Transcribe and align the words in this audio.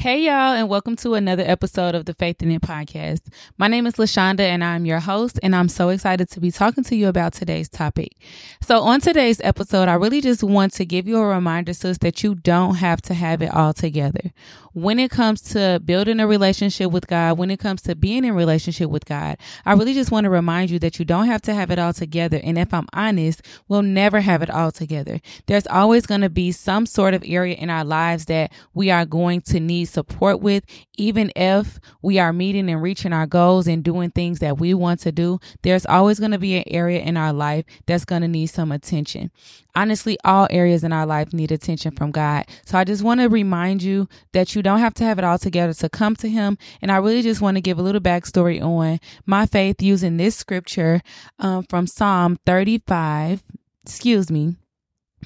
Hey, 0.00 0.22
y'all, 0.22 0.54
and 0.54 0.66
welcome 0.66 0.96
to 0.96 1.12
another 1.12 1.42
episode 1.46 1.94
of 1.94 2.06
the 2.06 2.14
Faith 2.14 2.42
in 2.42 2.50
It 2.50 2.62
podcast. 2.62 3.20
My 3.58 3.68
name 3.68 3.86
is 3.86 3.96
LeShawnda, 3.96 4.40
and 4.40 4.64
I'm 4.64 4.86
your 4.86 4.98
host, 4.98 5.38
and 5.42 5.54
I'm 5.54 5.68
so 5.68 5.90
excited 5.90 6.30
to 6.30 6.40
be 6.40 6.50
talking 6.50 6.82
to 6.84 6.96
you 6.96 7.06
about 7.06 7.34
today's 7.34 7.68
topic. 7.68 8.16
So, 8.62 8.80
on 8.80 9.02
today's 9.02 9.42
episode, 9.44 9.88
I 9.88 9.92
really 9.92 10.22
just 10.22 10.42
want 10.42 10.72
to 10.72 10.86
give 10.86 11.06
you 11.06 11.18
a 11.18 11.26
reminder, 11.26 11.74
sis, 11.74 11.98
that 11.98 12.22
you 12.22 12.34
don't 12.34 12.76
have 12.76 13.02
to 13.02 13.14
have 13.14 13.42
it 13.42 13.52
all 13.52 13.74
together. 13.74 14.32
When 14.72 15.00
it 15.00 15.10
comes 15.10 15.40
to 15.52 15.80
building 15.84 16.20
a 16.20 16.26
relationship 16.26 16.92
with 16.92 17.08
God, 17.08 17.38
when 17.38 17.50
it 17.50 17.58
comes 17.58 17.82
to 17.82 17.96
being 17.96 18.24
in 18.24 18.34
relationship 18.34 18.88
with 18.88 19.04
God, 19.04 19.36
I 19.66 19.72
really 19.72 19.94
just 19.94 20.12
want 20.12 20.24
to 20.24 20.30
remind 20.30 20.70
you 20.70 20.78
that 20.78 20.98
you 20.98 21.04
don't 21.04 21.26
have 21.26 21.42
to 21.42 21.54
have 21.54 21.70
it 21.72 21.78
all 21.78 21.92
together. 21.92 22.40
And 22.42 22.56
if 22.56 22.72
I'm 22.72 22.86
honest, 22.92 23.42
we'll 23.66 23.82
never 23.82 24.20
have 24.20 24.42
it 24.42 24.50
all 24.50 24.70
together. 24.70 25.20
There's 25.46 25.66
always 25.66 26.06
going 26.06 26.20
to 26.20 26.30
be 26.30 26.52
some 26.52 26.86
sort 26.86 27.14
of 27.14 27.24
area 27.26 27.56
in 27.56 27.68
our 27.68 27.84
lives 27.84 28.26
that 28.26 28.52
we 28.72 28.90
are 28.90 29.04
going 29.04 29.40
to 29.42 29.58
need 29.58 29.86
support 29.86 30.40
with, 30.40 30.64
even 30.96 31.32
if 31.34 31.80
we 32.02 32.18
are 32.18 32.32
meeting 32.32 32.70
and 32.70 32.80
reaching 32.80 33.12
our 33.12 33.26
goals 33.26 33.66
and 33.66 33.82
doing 33.82 34.10
things 34.10 34.38
that 34.38 34.58
we 34.58 34.74
want 34.74 35.00
to 35.00 35.10
do, 35.10 35.40
there's 35.62 35.86
always 35.86 36.20
going 36.20 36.30
to 36.30 36.38
be 36.38 36.56
an 36.56 36.64
area 36.68 37.00
in 37.00 37.16
our 37.16 37.32
life 37.32 37.64
that's 37.86 38.04
going 38.04 38.22
to 38.22 38.28
need 38.28 38.46
some 38.46 38.70
attention. 38.70 39.30
Honestly, 39.74 40.18
all 40.24 40.46
areas 40.50 40.84
in 40.84 40.92
our 40.92 41.06
life 41.06 41.32
need 41.32 41.52
attention 41.52 41.92
from 41.92 42.10
God. 42.10 42.46
So 42.64 42.78
I 42.78 42.84
just 42.84 43.02
want 43.02 43.20
to 43.20 43.28
remind 43.28 43.82
you 43.82 44.08
that 44.32 44.54
you 44.54 44.62
don't 44.62 44.80
have 44.80 44.94
to 44.94 45.04
have 45.04 45.18
it 45.18 45.24
all 45.24 45.38
together 45.38 45.74
to 45.74 45.88
come 45.88 46.16
to 46.16 46.28
Him. 46.28 46.58
And 46.82 46.90
I 46.90 46.96
really 46.96 47.22
just 47.22 47.40
want 47.40 47.56
to 47.56 47.60
give 47.60 47.78
a 47.78 47.82
little 47.82 48.00
backstory 48.00 48.62
on 48.62 49.00
my 49.26 49.46
faith 49.46 49.82
using 49.82 50.16
this 50.16 50.36
scripture 50.36 51.00
um, 51.38 51.64
from 51.64 51.86
Psalm 51.86 52.38
35, 52.46 53.42
excuse 53.84 54.30
me, 54.30 54.56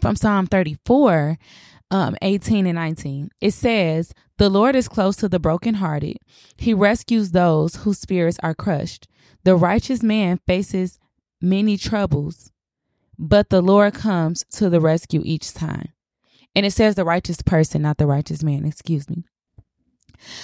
from 0.00 0.16
Psalm 0.16 0.46
34 0.46 1.38
um, 1.90 2.16
18 2.22 2.66
and 2.66 2.76
19. 2.76 3.30
It 3.40 3.52
says, 3.52 4.12
The 4.38 4.48
Lord 4.50 4.74
is 4.74 4.88
close 4.88 5.16
to 5.16 5.28
the 5.28 5.38
brokenhearted. 5.38 6.18
He 6.56 6.74
rescues 6.74 7.30
those 7.30 7.76
whose 7.76 8.00
spirits 8.00 8.38
are 8.42 8.54
crushed. 8.54 9.06
The 9.44 9.56
righteous 9.56 10.02
man 10.02 10.40
faces 10.46 10.98
many 11.40 11.76
troubles, 11.76 12.50
but 13.18 13.50
the 13.50 13.62
Lord 13.62 13.94
comes 13.94 14.44
to 14.52 14.70
the 14.70 14.80
rescue 14.80 15.22
each 15.24 15.52
time. 15.52 15.88
And 16.54 16.64
it 16.64 16.72
says 16.72 16.94
the 16.94 17.04
righteous 17.04 17.42
person, 17.42 17.82
not 17.82 17.98
the 17.98 18.06
righteous 18.06 18.42
man, 18.42 18.64
excuse 18.64 19.08
me. 19.10 19.24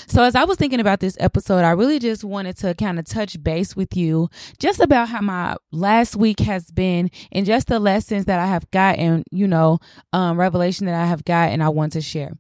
So, 0.07 0.23
as 0.23 0.35
I 0.35 0.45
was 0.45 0.59
thinking 0.59 0.81
about 0.81 1.01
this 1.01 1.17
episode, 1.21 1.65
I 1.65 1.71
really 1.71 1.99
just 1.99 2.25
wanted 2.25 2.57
to 2.59 2.75
kind 2.75 2.99
of 2.99 3.05
touch 3.05 3.43
base 3.43 3.75
with 3.75 3.97
you 3.97 4.29
just 4.59 4.81
about 4.81 5.09
how 5.09 5.21
my 5.21 5.57
last 5.73 6.17
week 6.17 6.41
has 6.41 6.71
been 6.71 7.11
and 7.33 7.47
just 7.47 7.69
the 7.69 7.79
lessons 7.79 8.27
that 8.27 8.41
I 8.41 8.47
have 8.47 8.71
gotten, 8.71 9.25
you 9.31 9.47
know, 9.47 9.79
um, 10.13 10.39
revelation 10.39 10.87
that 10.87 10.95
I 10.95 11.07
have 11.07 11.25
gotten, 11.25 11.63
I 11.63 11.69
want 11.69 11.93
to 11.93 12.01
share. 12.01 12.33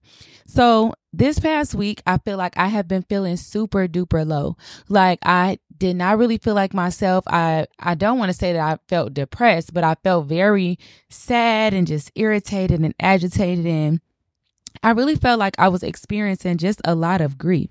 So, 0.47 0.95
this 1.13 1.39
past 1.39 1.75
week, 1.75 2.03
I 2.07 2.19
feel 2.19 2.37
like 2.37 2.57
I 2.57 2.69
have 2.69 2.89
been 2.89 3.03
feeling 3.03 3.37
super 3.37 3.87
duper 3.89 4.27
low. 4.27 4.57
Like, 4.89 5.19
I 5.25 5.59
did 5.81 5.97
not 5.97 6.19
really 6.19 6.39
feel 6.39 6.55
like 6.55 6.73
myself. 6.73 7.25
I, 7.27 7.67
I 7.81 7.97
don't 7.97 8.19
want 8.19 8.29
to 8.31 8.39
say 8.39 8.53
that 8.53 8.61
I 8.61 8.79
felt 8.87 9.15
depressed, 9.15 9.75
but 9.75 9.83
I 9.83 9.97
felt 10.05 10.27
very 10.27 10.79
sad 11.09 11.75
and 11.75 11.87
just 11.87 12.13
irritated 12.15 12.81
and 12.81 12.95
agitated 13.01 13.67
and 13.67 14.01
I 14.83 14.93
really 14.93 15.17
felt 15.17 15.41
like 15.41 15.59
I 15.59 15.69
was 15.69 15.83
experiencing 15.83 16.57
just 16.59 16.81
a 16.85 16.95
lot 16.95 17.21
of 17.21 17.37
grief. 17.37 17.71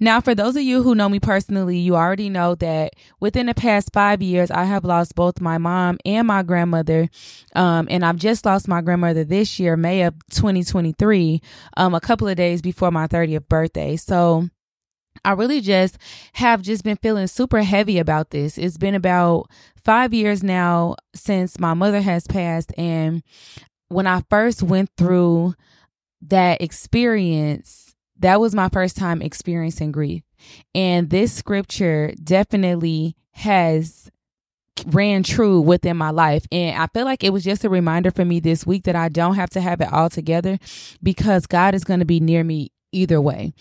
Now, 0.00 0.20
for 0.20 0.34
those 0.34 0.56
of 0.56 0.62
you 0.62 0.82
who 0.82 0.94
know 0.94 1.08
me 1.08 1.20
personally, 1.20 1.78
you 1.78 1.96
already 1.96 2.28
know 2.28 2.56
that 2.56 2.94
within 3.20 3.46
the 3.46 3.54
past 3.54 3.90
five 3.92 4.20
years, 4.20 4.50
I 4.50 4.64
have 4.64 4.84
lost 4.84 5.14
both 5.14 5.40
my 5.40 5.56
mom 5.56 5.98
and 6.04 6.26
my 6.26 6.42
grandmother. 6.42 7.08
Um, 7.54 7.86
and 7.88 8.04
I've 8.04 8.16
just 8.16 8.44
lost 8.44 8.68
my 8.68 8.82
grandmother 8.82 9.24
this 9.24 9.58
year, 9.58 9.76
May 9.76 10.02
of 10.02 10.14
2023, 10.30 11.40
um, 11.76 11.94
a 11.94 12.00
couple 12.00 12.28
of 12.28 12.36
days 12.36 12.60
before 12.60 12.90
my 12.90 13.06
30th 13.06 13.48
birthday. 13.48 13.96
So, 13.96 14.48
I 15.24 15.32
really 15.32 15.60
just 15.60 15.98
have 16.34 16.62
just 16.62 16.84
been 16.84 16.96
feeling 16.96 17.26
super 17.26 17.62
heavy 17.62 17.98
about 17.98 18.30
this. 18.30 18.58
It's 18.58 18.78
been 18.78 18.94
about 18.94 19.50
five 19.84 20.12
years 20.14 20.42
now 20.42 20.96
since 21.14 21.58
my 21.58 21.74
mother 21.74 22.00
has 22.00 22.26
passed. 22.26 22.72
And 22.76 23.22
when 23.88 24.06
I 24.06 24.22
first 24.30 24.62
went 24.62 24.90
through 24.96 25.54
that 26.22 26.60
experience, 26.60 27.94
that 28.18 28.40
was 28.40 28.54
my 28.54 28.68
first 28.68 28.96
time 28.96 29.22
experiencing 29.22 29.92
grief. 29.92 30.22
And 30.74 31.10
this 31.10 31.32
scripture 31.32 32.12
definitely 32.22 33.16
has 33.32 34.10
ran 34.86 35.22
true 35.22 35.60
within 35.60 35.96
my 35.96 36.10
life. 36.10 36.46
And 36.50 36.80
I 36.80 36.86
feel 36.88 37.04
like 37.04 37.24
it 37.24 37.32
was 37.32 37.44
just 37.44 37.64
a 37.64 37.68
reminder 37.68 38.10
for 38.10 38.24
me 38.24 38.40
this 38.40 38.66
week 38.66 38.84
that 38.84 38.96
I 38.96 39.08
don't 39.08 39.36
have 39.36 39.50
to 39.50 39.60
have 39.60 39.80
it 39.80 39.92
all 39.92 40.10
together 40.10 40.58
because 41.02 41.46
God 41.46 41.74
is 41.74 41.84
going 41.84 42.00
to 42.00 42.06
be 42.06 42.20
near 42.20 42.44
me 42.44 42.72
either 42.92 43.20
way. 43.20 43.52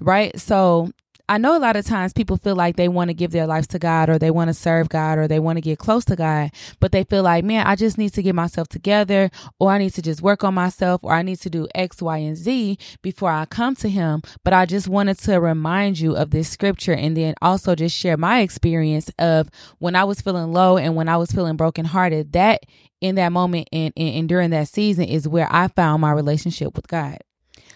Right. 0.00 0.38
So 0.38 0.90
I 1.32 1.38
know 1.38 1.56
a 1.56 1.58
lot 1.58 1.76
of 1.76 1.86
times 1.86 2.12
people 2.12 2.36
feel 2.36 2.54
like 2.54 2.76
they 2.76 2.88
want 2.88 3.08
to 3.08 3.14
give 3.14 3.30
their 3.30 3.46
lives 3.46 3.66
to 3.68 3.78
God 3.78 4.10
or 4.10 4.18
they 4.18 4.30
want 4.30 4.48
to 4.48 4.54
serve 4.54 4.90
God 4.90 5.16
or 5.16 5.26
they 5.26 5.40
want 5.40 5.56
to 5.56 5.62
get 5.62 5.78
close 5.78 6.04
to 6.04 6.14
God, 6.14 6.50
but 6.78 6.92
they 6.92 7.04
feel 7.04 7.22
like, 7.22 7.42
man, 7.42 7.66
I 7.66 7.74
just 7.74 7.96
need 7.96 8.12
to 8.12 8.22
get 8.22 8.34
myself 8.34 8.68
together 8.68 9.30
or 9.58 9.70
I 9.70 9.78
need 9.78 9.94
to 9.94 10.02
just 10.02 10.20
work 10.20 10.44
on 10.44 10.52
myself 10.52 11.00
or 11.02 11.14
I 11.14 11.22
need 11.22 11.40
to 11.40 11.48
do 11.48 11.66
X, 11.74 12.02
Y, 12.02 12.18
and 12.18 12.36
Z 12.36 12.76
before 13.00 13.30
I 13.30 13.46
come 13.46 13.74
to 13.76 13.88
Him. 13.88 14.20
But 14.44 14.52
I 14.52 14.66
just 14.66 14.88
wanted 14.88 15.20
to 15.20 15.40
remind 15.40 15.98
you 15.98 16.14
of 16.14 16.32
this 16.32 16.50
scripture 16.50 16.92
and 16.92 17.16
then 17.16 17.32
also 17.40 17.74
just 17.74 17.96
share 17.96 18.18
my 18.18 18.40
experience 18.40 19.10
of 19.18 19.48
when 19.78 19.96
I 19.96 20.04
was 20.04 20.20
feeling 20.20 20.52
low 20.52 20.76
and 20.76 20.96
when 20.96 21.08
I 21.08 21.16
was 21.16 21.32
feeling 21.32 21.56
brokenhearted. 21.56 22.32
That 22.32 22.64
in 23.00 23.14
that 23.14 23.32
moment 23.32 23.70
and, 23.72 23.94
and, 23.96 24.16
and 24.16 24.28
during 24.28 24.50
that 24.50 24.68
season 24.68 25.04
is 25.04 25.26
where 25.26 25.48
I 25.50 25.68
found 25.68 26.02
my 26.02 26.12
relationship 26.12 26.76
with 26.76 26.88
God. 26.88 27.20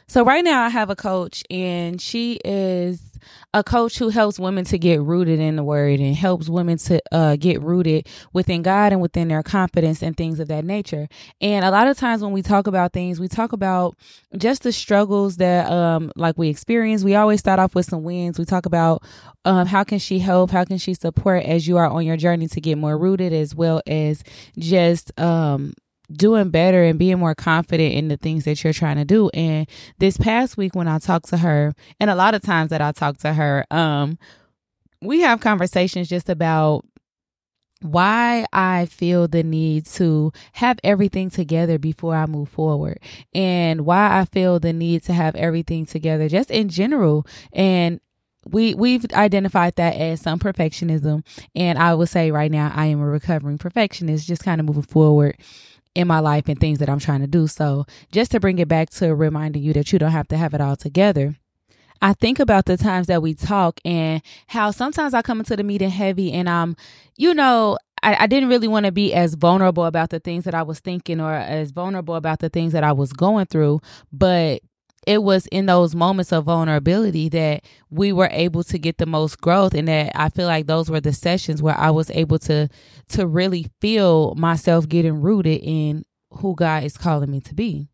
So 0.09 0.25
right 0.25 0.45
now 0.45 0.63
I 0.63 0.69
have 0.69 0.91
a 0.91 0.95
coach 0.95 1.43
and 1.51 2.01
she 2.01 2.39
is 2.45 3.16
a 3.55 3.63
coach 3.65 3.99
who 3.99 4.09
helps 4.09 4.39
women 4.39 4.65
to 4.67 4.79
get 4.79 5.01
rooted 5.01 5.41
in 5.41 5.57
the 5.57 5.65
word 5.65 6.01
and 6.01 6.15
helps 6.15 6.49
women 6.49 6.79
to 6.79 7.01
uh, 7.13 7.37
get 7.37 7.61
rooted 7.63 8.09
within 8.33 8.63
God 8.63 8.93
and 8.93 9.01
within 9.01 9.29
their 9.29 9.43
confidence 9.43 10.03
and 10.03 10.17
things 10.17 10.41
of 10.41 10.49
that 10.49 10.65
nature. 10.65 11.09
And 11.41 11.65
a 11.65 11.71
lot 11.71 11.87
of 11.89 11.97
times 11.97 12.23
when 12.23 12.33
we 12.33 12.43
talk 12.43 12.67
about 12.67 12.93
things, 12.93 13.21
we 13.21 13.29
talk 13.29 13.53
about 13.53 13.97
just 14.37 14.63
the 14.63 14.73
struggles 14.73 15.37
that 15.37 15.71
um 15.71 16.13
like 16.17 16.37
we 16.37 16.49
experience. 16.49 17.05
We 17.05 17.15
always 17.15 17.41
start 17.41 17.59
off 17.59 17.75
with 17.75 17.87
some 17.87 18.03
wins. 18.03 18.39
We 18.39 18.45
talk 18.45 18.67
about 18.67 19.03
um 19.45 19.67
how 19.67 19.85
can 19.85 19.99
she 19.99 20.19
help, 20.19 20.51
how 20.51 20.65
can 20.65 20.79
she 20.79 20.95
support 20.95 21.45
as 21.45 21.67
you 21.67 21.77
are 21.77 21.89
on 21.89 22.05
your 22.05 22.17
journey 22.17 22.49
to 22.49 22.61
get 22.61 22.79
more 22.79 22.99
rooted 22.99 23.33
as 23.33 23.55
well 23.55 23.83
as 23.87 24.23
just 24.59 25.19
um 25.19 25.73
doing 26.13 26.51
better 26.51 26.83
and 26.85 26.99
being 26.99 27.19
more 27.19 27.35
confident 27.35 27.95
in 27.95 28.09
the 28.09 28.17
things 28.17 28.45
that 28.45 28.63
you're 28.63 28.73
trying 28.73 28.97
to 28.97 29.05
do. 29.05 29.29
And 29.31 29.69
this 29.99 30.17
past 30.17 30.57
week 30.57 30.75
when 30.75 30.89
I 30.89 30.99
talked 30.99 31.29
to 31.31 31.39
her, 31.39 31.75
and 32.01 32.11
a 32.11 32.15
lot 32.15 32.35
of 32.35 32.43
times 32.43 32.71
that 32.71 32.81
I 32.81 32.93
talk 32.93 33.19
to 33.19 33.33
her, 33.33 33.65
um, 33.71 34.19
we 35.03 35.21
have 35.21 35.41
conversations 35.41 36.09
just 36.09 36.29
about 36.29 36.85
why 37.83 38.47
I 38.53 38.87
feel 38.87 39.29
the 39.29 39.43
need 39.43 39.87
to 39.87 40.33
have 40.53 40.79
everything 40.83 41.31
together 41.31 41.79
before 41.79 42.15
I 42.15 42.27
move 42.27 42.49
forward 42.49 42.99
and 43.35 43.83
why 43.83 44.19
I 44.19 44.25
feel 44.25 44.59
the 44.59 44.73
need 44.73 45.05
to 45.05 45.13
have 45.13 45.37
everything 45.37 45.85
together 45.85 46.29
just 46.29 46.51
in 46.51 46.69
general. 46.69 47.27
And 47.53 48.01
we 48.47 48.75
we've 48.75 49.05
identified 49.13 49.75
that 49.77 49.97
as 49.97 50.21
some 50.21 50.39
perfectionism 50.39 51.25
and 51.55 51.79
I 51.79 51.95
would 51.95 52.09
say 52.09 52.31
right 52.31 52.51
now 52.51 52.73
I 52.75 52.87
am 52.87 53.01
a 53.01 53.07
recovering 53.07 53.59
perfectionist 53.59 54.29
just 54.29 54.45
kind 54.45 54.61
of 54.61 54.67
moving 54.67 54.83
forward 54.83 55.37
in 55.97 56.07
my 56.07 56.21
life 56.21 56.45
and 56.47 56.61
things 56.61 56.79
that 56.79 56.91
I'm 56.91 56.99
trying 56.99 57.21
to 57.23 57.27
do. 57.27 57.47
So, 57.47 57.87
just 58.13 58.31
to 58.33 58.41
bring 58.41 58.59
it 58.59 58.69
back 58.69 58.91
to 58.91 59.15
reminding 59.15 59.63
you 59.63 59.73
that 59.73 59.93
you 59.93 59.99
don't 59.99 60.13
have 60.13 60.29
to 60.29 60.37
have 60.37 60.53
it 60.53 60.61
all 60.61 60.77
together. 60.77 61.37
I 62.03 62.13
think 62.13 62.39
about 62.39 62.67
the 62.67 62.77
times 62.77 63.07
that 63.07 63.23
we 63.23 63.33
talk 63.33 63.81
and 63.83 64.21
how 64.49 64.71
sometimes 64.71 65.15
I 65.15 65.23
come 65.23 65.41
into 65.41 65.57
the 65.57 65.65
meeting 65.65 65.89
heavy 65.89 66.31
and 66.31 66.47
I'm, 66.47 66.77
you 67.17 67.33
know, 67.33 67.79
I, 68.03 68.25
I 68.25 68.27
didn't 68.27 68.51
really 68.51 68.69
want 68.69 68.85
to 68.85 68.93
be 68.93 69.15
as 69.15 69.33
vulnerable 69.33 69.87
about 69.87 70.11
the 70.11 70.21
things 70.21 70.45
that 70.45 70.55
I 70.55 70.63
was 70.63 70.79
thinking 70.81 71.23
or 71.23 71.33
as 71.33 71.71
vulnerable 71.71 72.15
about 72.15 72.41
the 72.41 72.51
things 72.51 72.75
that 72.75 72.85
I 72.85 72.93
was 72.93 73.15
going 73.15 73.47
through. 73.47 73.81
But 74.13 74.61
it 75.07 75.23
was 75.23 75.47
in 75.47 75.67
those 75.67 75.95
moments 75.95 76.33
of 76.33 76.45
vulnerability 76.45 77.29
that 77.29 77.65
we 77.91 78.13
were 78.13 78.29
able 78.33 78.65
to 78.65 78.79
get 78.79 78.99
the 78.99 79.07
most 79.07 79.41
growth 79.41 79.73
and 79.73 79.87
that 79.87 80.13
I 80.15 80.29
feel 80.29 80.47
like 80.47 80.67
those 80.67 80.91
were 80.91 81.01
the 81.01 81.13
sessions 81.13 81.63
where 81.63 81.79
I 81.79 81.91
was 81.91 82.11
able 82.11 82.41
to 82.41 82.69
to 83.11 83.27
really 83.27 83.69
feel 83.81 84.35
myself 84.35 84.89
getting 84.89 85.21
rooted 85.21 85.61
in 85.63 86.05
who 86.31 86.57
God 86.57 86.83
is 86.83 86.99
calling 86.99 87.31
me 87.31 87.41
to 87.43 87.55
be 87.55 87.89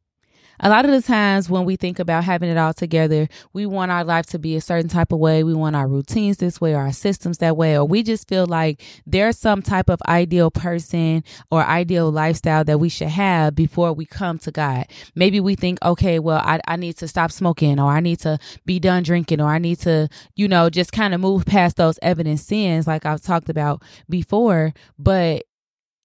a 0.62 0.68
lot 0.68 0.84
of 0.84 0.92
the 0.92 1.02
times 1.02 1.50
when 1.50 1.64
we 1.64 1.74
think 1.74 1.98
about 1.98 2.22
having 2.22 2.48
it 2.48 2.56
all 2.56 2.72
together, 2.72 3.28
we 3.52 3.66
want 3.66 3.90
our 3.90 4.04
life 4.04 4.26
to 4.26 4.38
be 4.38 4.54
a 4.54 4.60
certain 4.60 4.88
type 4.88 5.10
of 5.10 5.18
way. 5.18 5.42
We 5.42 5.54
want 5.54 5.74
our 5.74 5.88
routines 5.88 6.36
this 6.36 6.60
way 6.60 6.74
or 6.74 6.78
our 6.78 6.92
systems 6.92 7.38
that 7.38 7.56
way, 7.56 7.76
or 7.76 7.84
we 7.84 8.04
just 8.04 8.28
feel 8.28 8.46
like 8.46 8.80
there's 9.04 9.36
some 9.36 9.60
type 9.60 9.90
of 9.90 10.00
ideal 10.06 10.52
person 10.52 11.24
or 11.50 11.64
ideal 11.64 12.10
lifestyle 12.12 12.64
that 12.64 12.78
we 12.78 12.88
should 12.88 13.08
have 13.08 13.56
before 13.56 13.92
we 13.92 14.06
come 14.06 14.38
to 14.38 14.52
God. 14.52 14.86
Maybe 15.16 15.40
we 15.40 15.56
think, 15.56 15.78
okay, 15.82 16.20
well, 16.20 16.40
I, 16.44 16.60
I 16.68 16.76
need 16.76 16.96
to 16.98 17.08
stop 17.08 17.32
smoking 17.32 17.80
or 17.80 17.90
I 17.90 17.98
need 17.98 18.20
to 18.20 18.38
be 18.64 18.78
done 18.78 19.02
drinking 19.02 19.40
or 19.40 19.48
I 19.48 19.58
need 19.58 19.80
to, 19.80 20.08
you 20.36 20.46
know, 20.46 20.70
just 20.70 20.92
kind 20.92 21.12
of 21.12 21.20
move 21.20 21.44
past 21.44 21.76
those 21.76 21.98
evident 22.02 22.38
sins 22.38 22.86
like 22.86 23.04
I've 23.04 23.22
talked 23.22 23.48
about 23.48 23.82
before. 24.08 24.72
But 24.96 25.44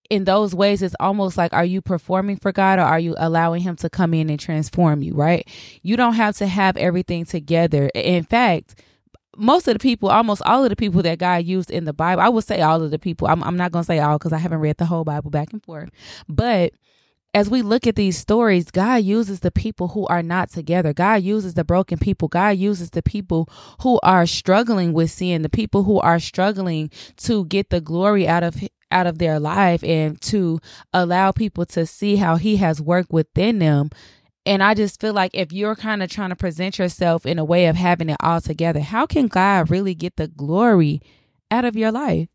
in 0.10 0.24
those 0.24 0.56
ways, 0.56 0.82
it's 0.82 0.96
almost 1.00 1.38
like, 1.38 1.54
are 1.54 1.66
you 1.66 1.82
performing 1.82 2.38
for 2.38 2.52
God 2.52 2.80
or 2.80 2.84
are 2.84 3.00
you 3.00 3.16
allowing 3.18 3.62
Him 3.62 3.76
to 3.78 3.90
come 3.90 4.14
in 4.14 4.30
and 4.30 4.40
transform 4.40 5.02
you, 5.02 5.14
right? 5.14 5.48
You 5.82 5.98
don't 5.98 6.14
have 6.14 6.38
to 6.38 6.48
have 6.48 6.78
everything 6.78 7.26
together. 7.26 7.90
In 7.94 8.24
fact, 8.24 8.82
most 9.36 9.68
of 9.68 9.74
the 9.74 9.80
people, 9.80 10.10
almost 10.10 10.42
all 10.44 10.64
of 10.64 10.70
the 10.70 10.76
people 10.76 11.02
that 11.04 11.20
God 11.20 11.46
used 11.46 11.70
in 11.70 11.86
the 11.86 11.94
Bible, 11.94 12.22
I 12.22 12.30
would 12.30 12.44
say 12.44 12.62
all 12.62 12.82
of 12.82 12.92
the 12.92 13.00
people, 13.00 13.28
I'm, 13.28 13.44
I'm 13.44 13.58
not 13.58 13.72
going 13.72 13.84
to 13.84 13.88
say 13.88 14.00
all 14.00 14.18
because 14.18 14.34
I 14.34 14.38
haven't 14.38 14.60
read 14.60 14.78
the 14.78 14.86
whole 14.86 15.04
Bible 15.04 15.30
back 15.30 15.54
and 15.54 15.64
forth, 15.64 15.90
but 16.28 16.74
as 17.34 17.50
we 17.50 17.62
look 17.62 17.86
at 17.86 17.96
these 17.96 18.18
stories, 18.18 18.72
God 18.72 19.04
uses 19.04 19.42
the 19.42 19.52
people 19.52 19.90
who 19.90 20.08
are 20.08 20.24
not 20.24 20.50
together. 20.50 20.94
God 20.94 21.22
uses 21.24 21.54
the 21.54 21.64
broken 21.64 22.00
people. 22.00 22.28
God 22.28 22.58
uses 22.58 22.92
the 22.92 23.04
people 23.04 23.48
who 23.82 24.00
are 24.02 24.26
struggling 24.26 24.94
with 24.94 25.12
sin, 25.12 25.42
the 25.42 25.50
people 25.50 25.84
who 25.84 26.00
are 26.00 26.20
struggling 26.20 26.90
to 27.18 27.46
get 27.46 27.70
the 27.70 27.82
glory 27.82 28.28
out 28.28 28.44
of 28.44 28.56
out 28.90 29.06
of 29.06 29.18
their 29.18 29.40
life 29.40 29.84
and 29.84 30.20
to 30.22 30.60
allow 30.94 31.32
people 31.32 31.66
to 31.66 31.86
see 31.86 32.16
how 32.16 32.38
he 32.38 32.58
has 32.58 32.82
worked 32.82 33.12
within 33.12 33.60
them. 33.60 33.90
And 34.46 34.64
I 34.64 34.74
just 34.76 35.02
feel 35.02 35.14
like 35.14 35.32
if 35.34 35.52
you're 35.52 35.76
kind 35.76 36.02
of 36.02 36.10
trying 36.10 36.30
to 36.30 36.36
present 36.36 36.80
yourself 36.80 37.26
in 37.26 37.38
a 37.38 37.44
way 37.44 37.66
of 37.66 37.76
having 37.76 38.10
it 38.10 38.18
all 38.22 38.40
together, 38.40 38.80
how 38.80 39.06
can 39.06 39.28
God 39.28 39.70
really 39.70 39.94
get 39.94 40.16
the 40.16 40.30
glory 40.30 41.02
out 41.52 41.66
of 41.66 41.76
your 41.76 41.92
life? 41.92 42.30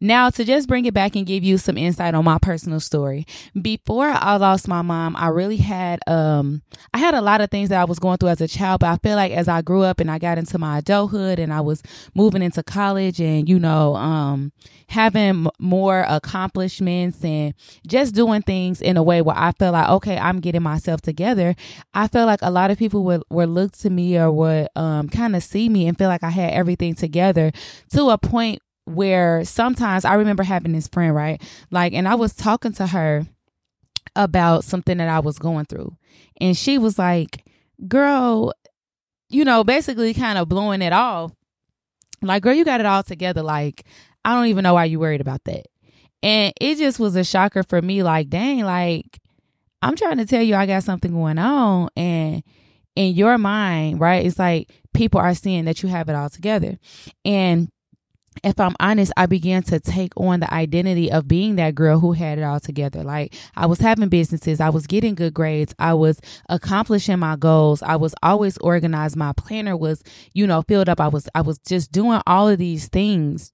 Now, 0.00 0.28
to 0.28 0.44
just 0.44 0.68
bring 0.68 0.84
it 0.84 0.92
back 0.92 1.16
and 1.16 1.26
give 1.26 1.44
you 1.44 1.56
some 1.56 1.78
insight 1.78 2.14
on 2.14 2.24
my 2.24 2.38
personal 2.38 2.80
story. 2.80 3.26
Before 3.60 4.08
I 4.08 4.36
lost 4.36 4.68
my 4.68 4.82
mom, 4.82 5.16
I 5.16 5.28
really 5.28 5.56
had 5.56 6.00
um 6.06 6.62
I 6.92 6.98
had 6.98 7.14
a 7.14 7.22
lot 7.22 7.40
of 7.40 7.50
things 7.50 7.68
that 7.68 7.80
I 7.80 7.84
was 7.84 7.98
going 7.98 8.18
through 8.18 8.30
as 8.30 8.40
a 8.40 8.48
child, 8.48 8.80
but 8.80 8.88
I 8.88 8.96
feel 8.98 9.16
like 9.16 9.32
as 9.32 9.48
I 9.48 9.62
grew 9.62 9.82
up 9.82 10.00
and 10.00 10.10
I 10.10 10.18
got 10.18 10.36
into 10.36 10.58
my 10.58 10.78
adulthood 10.78 11.38
and 11.38 11.52
I 11.52 11.60
was 11.60 11.82
moving 12.14 12.42
into 12.42 12.62
college 12.62 13.20
and 13.20 13.48
you 13.48 13.58
know, 13.58 13.94
um 13.94 14.52
having 14.88 15.46
more 15.58 16.04
accomplishments 16.08 17.24
and 17.24 17.54
just 17.86 18.14
doing 18.14 18.42
things 18.42 18.82
in 18.82 18.96
a 18.96 19.02
way 19.02 19.22
where 19.22 19.36
I 19.38 19.52
felt 19.52 19.72
like 19.72 19.88
okay, 19.88 20.18
I'm 20.18 20.40
getting 20.40 20.62
myself 20.62 21.00
together. 21.02 21.54
I 21.94 22.08
feel 22.08 22.26
like 22.26 22.40
a 22.42 22.50
lot 22.50 22.70
of 22.70 22.78
people 22.78 23.04
would 23.04 23.22
would 23.30 23.48
look 23.48 23.72
to 23.78 23.90
me 23.90 24.18
or 24.18 24.30
would 24.32 24.68
um 24.76 25.08
kind 25.08 25.36
of 25.36 25.42
see 25.42 25.68
me 25.68 25.86
and 25.86 25.96
feel 25.96 26.08
like 26.08 26.24
I 26.24 26.30
had 26.30 26.52
everything 26.52 26.94
together 26.94 27.52
to 27.90 28.10
a 28.10 28.18
point 28.18 28.60
where 28.86 29.44
sometimes 29.44 30.04
I 30.04 30.14
remember 30.14 30.42
having 30.42 30.72
this 30.72 30.88
friend, 30.88 31.14
right? 31.14 31.42
Like, 31.70 31.92
and 31.92 32.06
I 32.06 32.14
was 32.14 32.34
talking 32.34 32.72
to 32.74 32.86
her 32.86 33.26
about 34.16 34.64
something 34.64 34.98
that 34.98 35.08
I 35.08 35.20
was 35.20 35.38
going 35.38 35.64
through. 35.64 35.96
And 36.40 36.56
she 36.56 36.78
was 36.78 36.98
like, 36.98 37.44
girl, 37.88 38.52
you 39.28 39.44
know, 39.44 39.64
basically 39.64 40.14
kind 40.14 40.38
of 40.38 40.48
blowing 40.48 40.82
it 40.82 40.92
off. 40.92 41.32
Like, 42.22 42.42
girl, 42.42 42.54
you 42.54 42.64
got 42.64 42.80
it 42.80 42.86
all 42.86 43.02
together. 43.02 43.42
Like, 43.42 43.84
I 44.24 44.34
don't 44.34 44.46
even 44.46 44.62
know 44.62 44.74
why 44.74 44.84
you 44.84 44.98
worried 45.00 45.20
about 45.20 45.44
that. 45.44 45.66
And 46.22 46.52
it 46.60 46.76
just 46.76 46.98
was 46.98 47.16
a 47.16 47.24
shocker 47.24 47.62
for 47.62 47.82
me. 47.82 48.02
Like, 48.02 48.30
dang, 48.30 48.60
like, 48.60 49.20
I'm 49.82 49.96
trying 49.96 50.18
to 50.18 50.26
tell 50.26 50.42
you 50.42 50.54
I 50.54 50.66
got 50.66 50.84
something 50.84 51.12
going 51.12 51.38
on. 51.38 51.90
And 51.96 52.42
in 52.96 53.14
your 53.14 53.36
mind, 53.36 54.00
right, 54.00 54.24
it's 54.24 54.38
like 54.38 54.70
people 54.94 55.20
are 55.20 55.34
seeing 55.34 55.66
that 55.66 55.82
you 55.82 55.88
have 55.88 56.08
it 56.08 56.14
all 56.14 56.30
together. 56.30 56.78
And 57.24 57.68
if 58.44 58.60
I'm 58.60 58.76
honest, 58.78 59.12
I 59.16 59.26
began 59.26 59.62
to 59.64 59.80
take 59.80 60.12
on 60.16 60.40
the 60.40 60.52
identity 60.52 61.10
of 61.10 61.26
being 61.26 61.56
that 61.56 61.74
girl 61.74 61.98
who 61.98 62.12
had 62.12 62.38
it 62.38 62.42
all 62.42 62.60
together. 62.60 63.02
Like 63.02 63.34
I 63.56 63.66
was 63.66 63.80
having 63.80 64.08
businesses, 64.08 64.60
I 64.60 64.68
was 64.68 64.86
getting 64.86 65.14
good 65.14 65.34
grades, 65.34 65.74
I 65.78 65.94
was 65.94 66.20
accomplishing 66.48 67.18
my 67.18 67.36
goals, 67.36 67.82
I 67.82 67.96
was 67.96 68.14
always 68.22 68.58
organized. 68.58 69.16
My 69.16 69.32
planner 69.32 69.76
was, 69.76 70.02
you 70.32 70.46
know, 70.46 70.62
filled 70.62 70.88
up. 70.88 71.00
I 71.00 71.08
was 71.08 71.28
I 71.34 71.40
was 71.40 71.58
just 71.58 71.90
doing 71.90 72.20
all 72.26 72.48
of 72.48 72.58
these 72.58 72.88
things. 72.88 73.52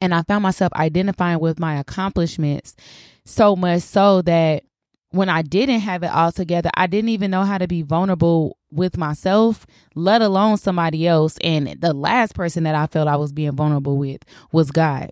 And 0.00 0.14
I 0.14 0.22
found 0.22 0.42
myself 0.42 0.72
identifying 0.74 1.40
with 1.40 1.58
my 1.58 1.76
accomplishments 1.76 2.76
so 3.24 3.56
much 3.56 3.82
so 3.82 4.22
that 4.22 4.64
when 5.10 5.28
I 5.28 5.42
didn't 5.42 5.80
have 5.80 6.02
it 6.02 6.10
all 6.10 6.32
together, 6.32 6.70
I 6.74 6.86
didn't 6.86 7.10
even 7.10 7.30
know 7.30 7.42
how 7.42 7.58
to 7.58 7.66
be 7.66 7.82
vulnerable 7.82 8.56
with 8.70 8.96
myself, 8.96 9.66
let 9.94 10.22
alone 10.22 10.56
somebody 10.56 11.06
else. 11.06 11.36
And 11.42 11.76
the 11.80 11.92
last 11.92 12.34
person 12.34 12.64
that 12.64 12.74
I 12.74 12.86
felt 12.86 13.08
I 13.08 13.16
was 13.16 13.32
being 13.32 13.52
vulnerable 13.52 13.96
with 13.96 14.22
was 14.52 14.70
God. 14.70 15.10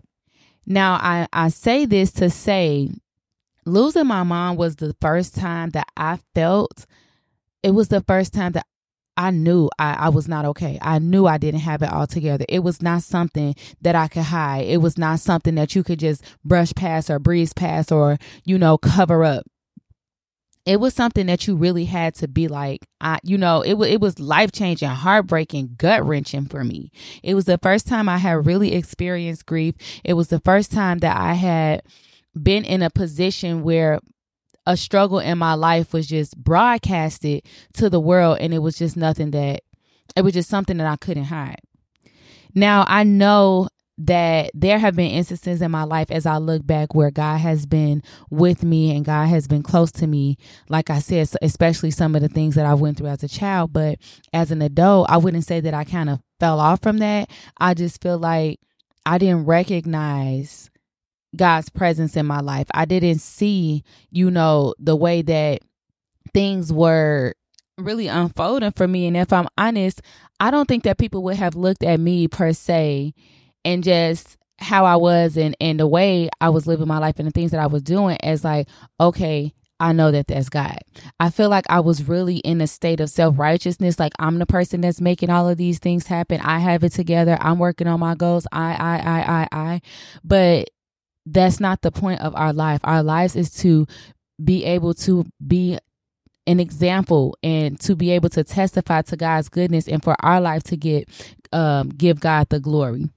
Now, 0.65 0.93
I, 0.93 1.27
I 1.33 1.49
say 1.49 1.85
this 1.85 2.11
to 2.13 2.29
say 2.29 2.89
losing 3.65 4.07
my 4.07 4.23
mom 4.23 4.55
was 4.55 4.77
the 4.77 4.95
first 5.01 5.35
time 5.35 5.71
that 5.71 5.87
I 5.97 6.19
felt 6.33 6.85
it 7.61 7.71
was 7.71 7.89
the 7.89 8.01
first 8.01 8.33
time 8.33 8.53
that 8.53 8.65
I 9.17 9.31
knew 9.31 9.69
I, 9.77 9.93
I 9.95 10.09
was 10.09 10.29
not 10.29 10.45
okay. 10.45 10.79
I 10.81 10.99
knew 10.99 11.27
I 11.27 11.37
didn't 11.37 11.59
have 11.59 11.81
it 11.81 11.91
all 11.91 12.07
together. 12.07 12.45
It 12.47 12.59
was 12.59 12.81
not 12.81 13.03
something 13.03 13.53
that 13.81 13.93
I 13.93 14.07
could 14.07 14.23
hide. 14.23 14.65
It 14.65 14.77
was 14.77 14.97
not 14.97 15.19
something 15.19 15.55
that 15.55 15.75
you 15.75 15.83
could 15.83 15.99
just 15.99 16.23
brush 16.45 16.73
past 16.73 17.09
or 17.09 17.19
breeze 17.19 17.51
past 17.51 17.91
or, 17.91 18.17
you 18.45 18.57
know, 18.57 18.77
cover 18.77 19.25
up 19.25 19.45
it 20.69 20.79
was 20.79 20.93
something 20.93 21.25
that 21.25 21.47
you 21.47 21.55
really 21.55 21.85
had 21.85 22.13
to 22.13 22.27
be 22.27 22.47
like 22.47 22.85
I 23.01 23.17
you 23.23 23.39
know 23.39 23.61
it 23.63 23.73
was 23.73 23.89
it 23.89 23.99
was 23.99 24.19
life 24.19 24.51
changing 24.51 24.87
heartbreaking 24.87 25.73
gut 25.79 26.05
wrenching 26.05 26.45
for 26.45 26.63
me. 26.63 26.91
It 27.23 27.33
was 27.33 27.45
the 27.45 27.57
first 27.57 27.87
time 27.87 28.07
I 28.07 28.19
had 28.19 28.45
really 28.45 28.75
experienced 28.75 29.47
grief. 29.47 29.73
It 30.03 30.13
was 30.13 30.27
the 30.27 30.39
first 30.41 30.71
time 30.71 30.99
that 30.99 31.17
I 31.17 31.33
had 31.33 31.81
been 32.39 32.63
in 32.65 32.83
a 32.83 32.91
position 32.91 33.63
where 33.63 33.99
a 34.67 34.77
struggle 34.77 35.17
in 35.17 35.39
my 35.39 35.55
life 35.55 35.91
was 35.91 36.05
just 36.05 36.37
broadcasted 36.37 37.47
to 37.73 37.89
the 37.89 37.99
world 37.99 38.37
and 38.39 38.53
it 38.53 38.59
was 38.59 38.77
just 38.77 38.95
nothing 38.95 39.31
that 39.31 39.61
it 40.15 40.21
was 40.21 40.33
just 40.33 40.51
something 40.51 40.77
that 40.77 40.85
I 40.85 40.97
couldn't 40.97 41.25
hide. 41.25 41.61
Now 42.53 42.85
I 42.87 43.03
know 43.03 43.69
that 43.99 44.49
there 44.53 44.79
have 44.79 44.95
been 44.95 45.11
instances 45.11 45.61
in 45.61 45.69
my 45.69 45.83
life 45.83 46.09
as 46.09 46.25
I 46.25 46.37
look 46.37 46.65
back 46.65 46.95
where 46.95 47.11
God 47.11 47.37
has 47.39 47.65
been 47.65 48.01
with 48.29 48.63
me 48.63 48.95
and 48.95 49.03
God 49.03 49.27
has 49.27 49.45
been 49.45 49.61
close 49.61 49.91
to 49.93 50.07
me. 50.07 50.37
Like 50.69 50.89
I 50.89 50.99
said, 50.99 51.29
especially 51.41 51.91
some 51.91 52.15
of 52.15 52.21
the 52.21 52.29
things 52.29 52.55
that 52.55 52.65
I 52.65 52.75
went 52.75 52.97
through 52.97 53.07
as 53.07 53.23
a 53.23 53.27
child, 53.27 53.73
but 53.73 53.99
as 54.31 54.51
an 54.51 54.61
adult, 54.61 55.09
I 55.09 55.17
wouldn't 55.17 55.45
say 55.45 55.59
that 55.59 55.73
I 55.73 55.83
kind 55.83 56.09
of 56.09 56.21
fell 56.39 56.61
off 56.61 56.81
from 56.81 56.99
that. 56.99 57.29
I 57.57 57.73
just 57.73 58.01
feel 58.01 58.17
like 58.17 58.61
I 59.05 59.17
didn't 59.17 59.45
recognize 59.45 60.69
God's 61.35 61.69
presence 61.69 62.15
in 62.15 62.25
my 62.25 62.39
life. 62.39 62.67
I 62.73 62.85
didn't 62.85 63.19
see, 63.19 63.83
you 64.11 64.31
know, 64.31 64.75
the 64.79 64.95
way 64.95 65.21
that 65.23 65.59
things 66.33 66.71
were 66.71 67.33
really 67.77 68.07
unfolding 68.07 68.71
for 68.71 68.87
me. 68.87 69.07
And 69.07 69.17
if 69.17 69.33
I'm 69.33 69.47
honest, 69.57 70.01
I 70.39 70.51
don't 70.51 70.67
think 70.67 70.83
that 70.83 70.97
people 70.97 71.21
would 71.23 71.35
have 71.35 71.55
looked 71.55 71.83
at 71.83 71.99
me 71.99 72.29
per 72.29 72.53
se 72.53 73.13
and 73.65 73.83
just 73.83 74.37
how 74.59 74.85
I 74.85 74.97
was 74.97 75.37
and 75.37 75.55
and 75.61 75.79
the 75.79 75.87
way 75.87 76.29
I 76.41 76.49
was 76.49 76.67
living 76.67 76.87
my 76.87 76.97
life 76.97 77.19
and 77.19 77.27
the 77.27 77.31
things 77.31 77.51
that 77.51 77.61
I 77.61 77.67
was 77.67 77.83
doing 77.83 78.17
as 78.23 78.43
like 78.43 78.67
okay 78.99 79.53
I 79.79 79.93
know 79.93 80.11
that 80.11 80.27
that's 80.27 80.49
God. 80.49 80.79
I 81.19 81.29
feel 81.29 81.49
like 81.49 81.65
I 81.69 81.79
was 81.79 82.07
really 82.07 82.37
in 82.37 82.59
a 82.59 82.67
state 82.67 82.99
of 82.99 83.09
self 83.09 83.39
righteousness. 83.39 83.97
Like 83.97 84.13
I'm 84.19 84.37
the 84.37 84.45
person 84.45 84.81
that's 84.81 84.99
making 84.99 85.29
all 85.29 85.47
of 85.47 85.57
these 85.57 85.79
things 85.79 86.05
happen. 86.05 86.41
I 86.41 86.59
have 86.59 86.83
it 86.83 86.91
together. 86.91 87.37
I'm 87.39 87.59
working 87.59 87.87
on 87.87 87.99
my 87.99 88.15
goals. 88.15 88.45
I, 88.51 88.73
I, 88.73 88.97
I, 88.97 89.21
I, 89.21 89.47
I. 89.51 89.81
But 90.23 90.69
that's 91.25 91.59
not 91.59 91.81
the 91.81 91.91
point 91.91 92.21
of 92.21 92.35
our 92.35 92.51
life. 92.51 92.81
Our 92.83 93.03
lives 93.03 93.35
is 93.35 93.51
to 93.57 93.87
be 94.43 94.65
able 94.65 94.93
to 94.95 95.25
be 95.45 95.77
an 96.47 96.59
example 96.59 97.37
and 97.43 97.79
to 97.81 97.95
be 97.95 98.11
able 98.11 98.29
to 98.29 98.43
testify 98.43 99.03
to 99.03 99.15
God's 99.15 99.49
goodness 99.49 99.87
and 99.87 100.03
for 100.03 100.15
our 100.19 100.41
life 100.41 100.63
to 100.63 100.77
get 100.77 101.07
um, 101.53 101.89
give 101.89 102.19
God 102.19 102.49
the 102.49 102.59
glory. 102.59 103.09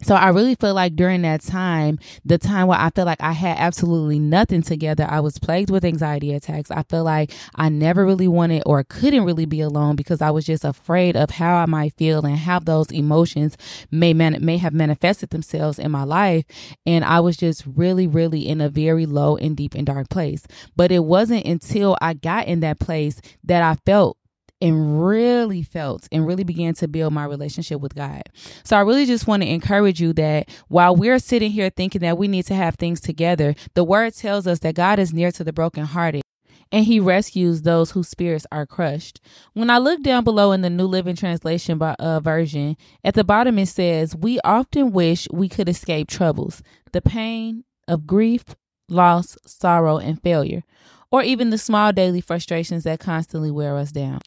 So 0.00 0.14
I 0.14 0.28
really 0.28 0.54
feel 0.54 0.74
like 0.74 0.94
during 0.94 1.22
that 1.22 1.42
time, 1.42 1.98
the 2.24 2.38
time 2.38 2.68
where 2.68 2.78
I 2.78 2.90
feel 2.90 3.04
like 3.04 3.20
I 3.20 3.32
had 3.32 3.58
absolutely 3.58 4.20
nothing 4.20 4.62
together, 4.62 5.06
I 5.08 5.20
was 5.20 5.38
plagued 5.38 5.70
with 5.70 5.84
anxiety 5.84 6.32
attacks. 6.32 6.70
I 6.70 6.84
feel 6.84 7.02
like 7.02 7.32
I 7.56 7.68
never 7.68 8.06
really 8.06 8.28
wanted 8.28 8.62
or 8.64 8.84
couldn't 8.84 9.24
really 9.24 9.44
be 9.44 9.60
alone 9.60 9.96
because 9.96 10.22
I 10.22 10.30
was 10.30 10.44
just 10.44 10.64
afraid 10.64 11.16
of 11.16 11.30
how 11.30 11.56
I 11.56 11.66
might 11.66 11.94
feel 11.94 12.24
and 12.24 12.36
how 12.36 12.60
those 12.60 12.92
emotions 12.92 13.56
may 13.90 14.14
man- 14.14 14.38
may 14.40 14.58
have 14.58 14.72
manifested 14.72 15.30
themselves 15.30 15.78
in 15.80 15.90
my 15.90 16.04
life. 16.04 16.44
And 16.86 17.04
I 17.04 17.18
was 17.18 17.36
just 17.36 17.64
really, 17.66 18.06
really 18.06 18.46
in 18.48 18.60
a 18.60 18.68
very 18.68 19.04
low 19.04 19.36
and 19.36 19.56
deep 19.56 19.74
and 19.74 19.86
dark 19.86 20.10
place. 20.10 20.46
But 20.76 20.92
it 20.92 21.04
wasn't 21.04 21.44
until 21.44 21.96
I 22.00 22.14
got 22.14 22.46
in 22.46 22.60
that 22.60 22.78
place 22.78 23.20
that 23.44 23.62
I 23.62 23.74
felt 23.84 24.16
and 24.60 25.06
really 25.06 25.62
felt 25.62 26.08
and 26.10 26.26
really 26.26 26.44
began 26.44 26.74
to 26.74 26.88
build 26.88 27.12
my 27.12 27.24
relationship 27.24 27.80
with 27.80 27.94
God. 27.94 28.22
So 28.64 28.76
I 28.76 28.80
really 28.80 29.06
just 29.06 29.26
want 29.26 29.42
to 29.42 29.48
encourage 29.48 30.00
you 30.00 30.12
that 30.14 30.48
while 30.68 30.96
we're 30.96 31.18
sitting 31.18 31.52
here 31.52 31.70
thinking 31.70 32.00
that 32.00 32.18
we 32.18 32.28
need 32.28 32.46
to 32.46 32.54
have 32.54 32.74
things 32.74 33.00
together, 33.00 33.54
the 33.74 33.84
word 33.84 34.14
tells 34.14 34.46
us 34.46 34.60
that 34.60 34.74
God 34.74 34.98
is 34.98 35.12
near 35.12 35.30
to 35.32 35.44
the 35.44 35.52
brokenhearted 35.52 36.22
and 36.70 36.84
he 36.84 37.00
rescues 37.00 37.62
those 37.62 37.92
whose 37.92 38.08
spirits 38.08 38.46
are 38.52 38.66
crushed. 38.66 39.20
When 39.54 39.70
I 39.70 39.78
look 39.78 40.02
down 40.02 40.24
below 40.24 40.52
in 40.52 40.60
the 40.60 40.70
New 40.70 40.86
Living 40.86 41.16
Translation 41.16 41.78
by, 41.78 41.94
uh, 41.94 42.20
version, 42.20 42.76
at 43.02 43.14
the 43.14 43.24
bottom 43.24 43.58
it 43.58 43.66
says, 43.66 44.14
We 44.14 44.38
often 44.44 44.92
wish 44.92 45.28
we 45.32 45.48
could 45.48 45.68
escape 45.68 46.08
troubles, 46.08 46.62
the 46.92 47.00
pain 47.00 47.64
of 47.86 48.06
grief, 48.06 48.44
loss, 48.88 49.36
sorrow, 49.46 49.98
and 49.98 50.22
failure, 50.22 50.62
or 51.10 51.22
even 51.22 51.50
the 51.50 51.58
small 51.58 51.92
daily 51.92 52.20
frustrations 52.20 52.84
that 52.84 53.00
constantly 53.00 53.50
wear 53.50 53.76
us 53.76 53.92
down. 53.92 54.20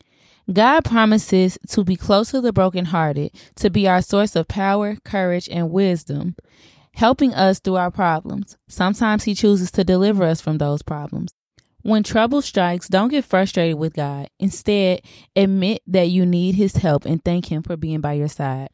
God 0.52 0.86
promises 0.86 1.58
to 1.70 1.84
be 1.84 1.96
close 1.96 2.32
to 2.32 2.42
the 2.42 2.54
brokenhearted, 2.54 3.32
to 3.56 3.70
be 3.70 3.88
our 3.88 4.02
source 4.02 4.36
of 4.36 4.48
power, 4.48 4.98
courage, 5.04 5.50
and 5.50 5.72
wisdom. 5.72 6.36
helping 6.96 7.34
us 7.34 7.60
through 7.60 7.78
our 7.78 7.92
problems. 7.92 8.58
Sometimes 8.68 9.24
He 9.24 9.34
chooses 9.34 9.72
to 9.72 9.84
deliver 9.84 10.24
us 10.24 10.42
from 10.42 10.58
those 10.58 10.82
problems. 10.82 11.32
When 11.84 12.04
trouble 12.04 12.42
strikes, 12.42 12.88
don't 12.88 13.10
get 13.10 13.26
frustrated 13.26 13.78
with 13.78 13.94
God. 13.94 14.30
Instead, 14.40 15.02
admit 15.36 15.82
that 15.88 16.10
you 16.10 16.26
need 16.26 16.56
His 16.56 16.76
help 16.76 17.06
and 17.06 17.24
thank 17.24 17.52
Him 17.52 17.64
for 17.64 17.76
being 17.76 18.02
by 18.02 18.14
your 18.14 18.28
side. 18.28 18.70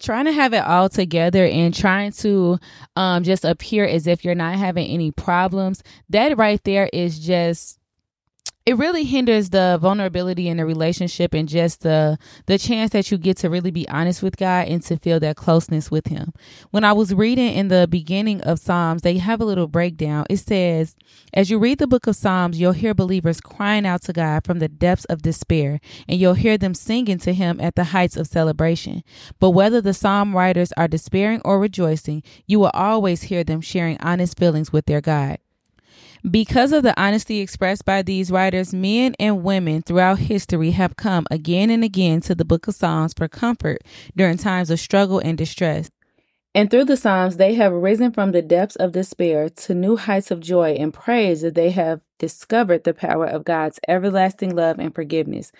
Trying 0.00 0.24
to 0.24 0.32
have 0.32 0.52
it 0.52 0.64
all 0.64 0.88
together 0.88 1.46
and 1.46 1.72
trying 1.72 2.12
to 2.12 2.58
um, 2.96 3.22
just 3.22 3.44
appear 3.44 3.84
as 3.84 4.06
if 4.06 4.24
you're 4.24 4.34
not 4.34 4.56
having 4.56 4.88
any 4.88 5.12
problems, 5.12 5.82
that 6.10 6.36
right 6.36 6.62
there 6.64 6.90
is 6.92 7.20
just 7.20 7.78
it 8.64 8.76
really 8.76 9.02
hinders 9.02 9.50
the 9.50 9.76
vulnerability 9.80 10.48
in 10.48 10.58
the 10.58 10.64
relationship 10.64 11.34
and 11.34 11.48
just 11.48 11.80
the 11.80 12.16
the 12.46 12.58
chance 12.58 12.92
that 12.92 13.10
you 13.10 13.18
get 13.18 13.36
to 13.38 13.50
really 13.50 13.72
be 13.72 13.88
honest 13.88 14.22
with 14.22 14.36
God 14.36 14.68
and 14.68 14.80
to 14.84 14.96
feel 14.96 15.18
that 15.20 15.36
closeness 15.36 15.90
with 15.90 16.06
him. 16.06 16.32
When 16.70 16.84
I 16.84 16.92
was 16.92 17.12
reading 17.12 17.52
in 17.52 17.68
the 17.68 17.88
beginning 17.90 18.40
of 18.42 18.60
Psalms, 18.60 19.02
they 19.02 19.18
have 19.18 19.40
a 19.40 19.44
little 19.44 19.66
breakdown. 19.66 20.26
It 20.30 20.38
says, 20.38 20.94
as 21.34 21.50
you 21.50 21.58
read 21.58 21.78
the 21.78 21.88
book 21.88 22.06
of 22.06 22.14
Psalms, 22.14 22.60
you'll 22.60 22.72
hear 22.72 22.94
believers 22.94 23.40
crying 23.40 23.84
out 23.84 24.02
to 24.02 24.12
God 24.12 24.44
from 24.44 24.60
the 24.60 24.68
depths 24.68 25.06
of 25.06 25.22
despair, 25.22 25.80
and 26.08 26.20
you'll 26.20 26.34
hear 26.34 26.56
them 26.56 26.74
singing 26.74 27.18
to 27.18 27.34
him 27.34 27.60
at 27.60 27.74
the 27.74 27.84
heights 27.84 28.16
of 28.16 28.28
celebration. 28.28 29.02
But 29.40 29.50
whether 29.50 29.80
the 29.80 29.94
psalm 29.94 30.36
writers 30.36 30.72
are 30.76 30.88
despairing 30.88 31.40
or 31.44 31.58
rejoicing, 31.58 32.22
you 32.46 32.60
will 32.60 32.70
always 32.74 33.24
hear 33.24 33.42
them 33.42 33.60
sharing 33.60 33.98
honest 34.00 34.38
feelings 34.38 34.72
with 34.72 34.86
their 34.86 35.00
God. 35.00 35.38
Because 36.30 36.72
of 36.72 36.84
the 36.84 36.98
honesty 37.00 37.40
expressed 37.40 37.84
by 37.84 38.02
these 38.02 38.30
writers, 38.30 38.72
men 38.72 39.16
and 39.18 39.42
women 39.42 39.82
throughout 39.82 40.20
history 40.20 40.70
have 40.70 40.94
come 40.94 41.26
again 41.32 41.68
and 41.68 41.82
again 41.82 42.20
to 42.22 42.34
the 42.36 42.44
book 42.44 42.68
of 42.68 42.76
Psalms 42.76 43.12
for 43.12 43.26
comfort 43.26 43.82
during 44.14 44.36
times 44.36 44.70
of 44.70 44.78
struggle 44.78 45.18
and 45.18 45.36
distress. 45.36 45.90
And 46.54 46.70
through 46.70 46.84
the 46.84 46.96
Psalms, 46.96 47.38
they 47.38 47.54
have 47.54 47.72
risen 47.72 48.12
from 48.12 48.30
the 48.30 48.42
depths 48.42 48.76
of 48.76 48.92
despair 48.92 49.48
to 49.48 49.74
new 49.74 49.96
heights 49.96 50.30
of 50.30 50.38
joy 50.38 50.72
and 50.74 50.94
praise 50.94 51.40
that 51.40 51.54
they 51.54 51.70
have 51.70 52.02
discovered 52.18 52.84
the 52.84 52.94
power 52.94 53.26
of 53.26 53.44
God's 53.44 53.80
everlasting 53.88 54.54
love 54.54 54.78
and 54.78 54.94
forgiveness. 54.94 55.50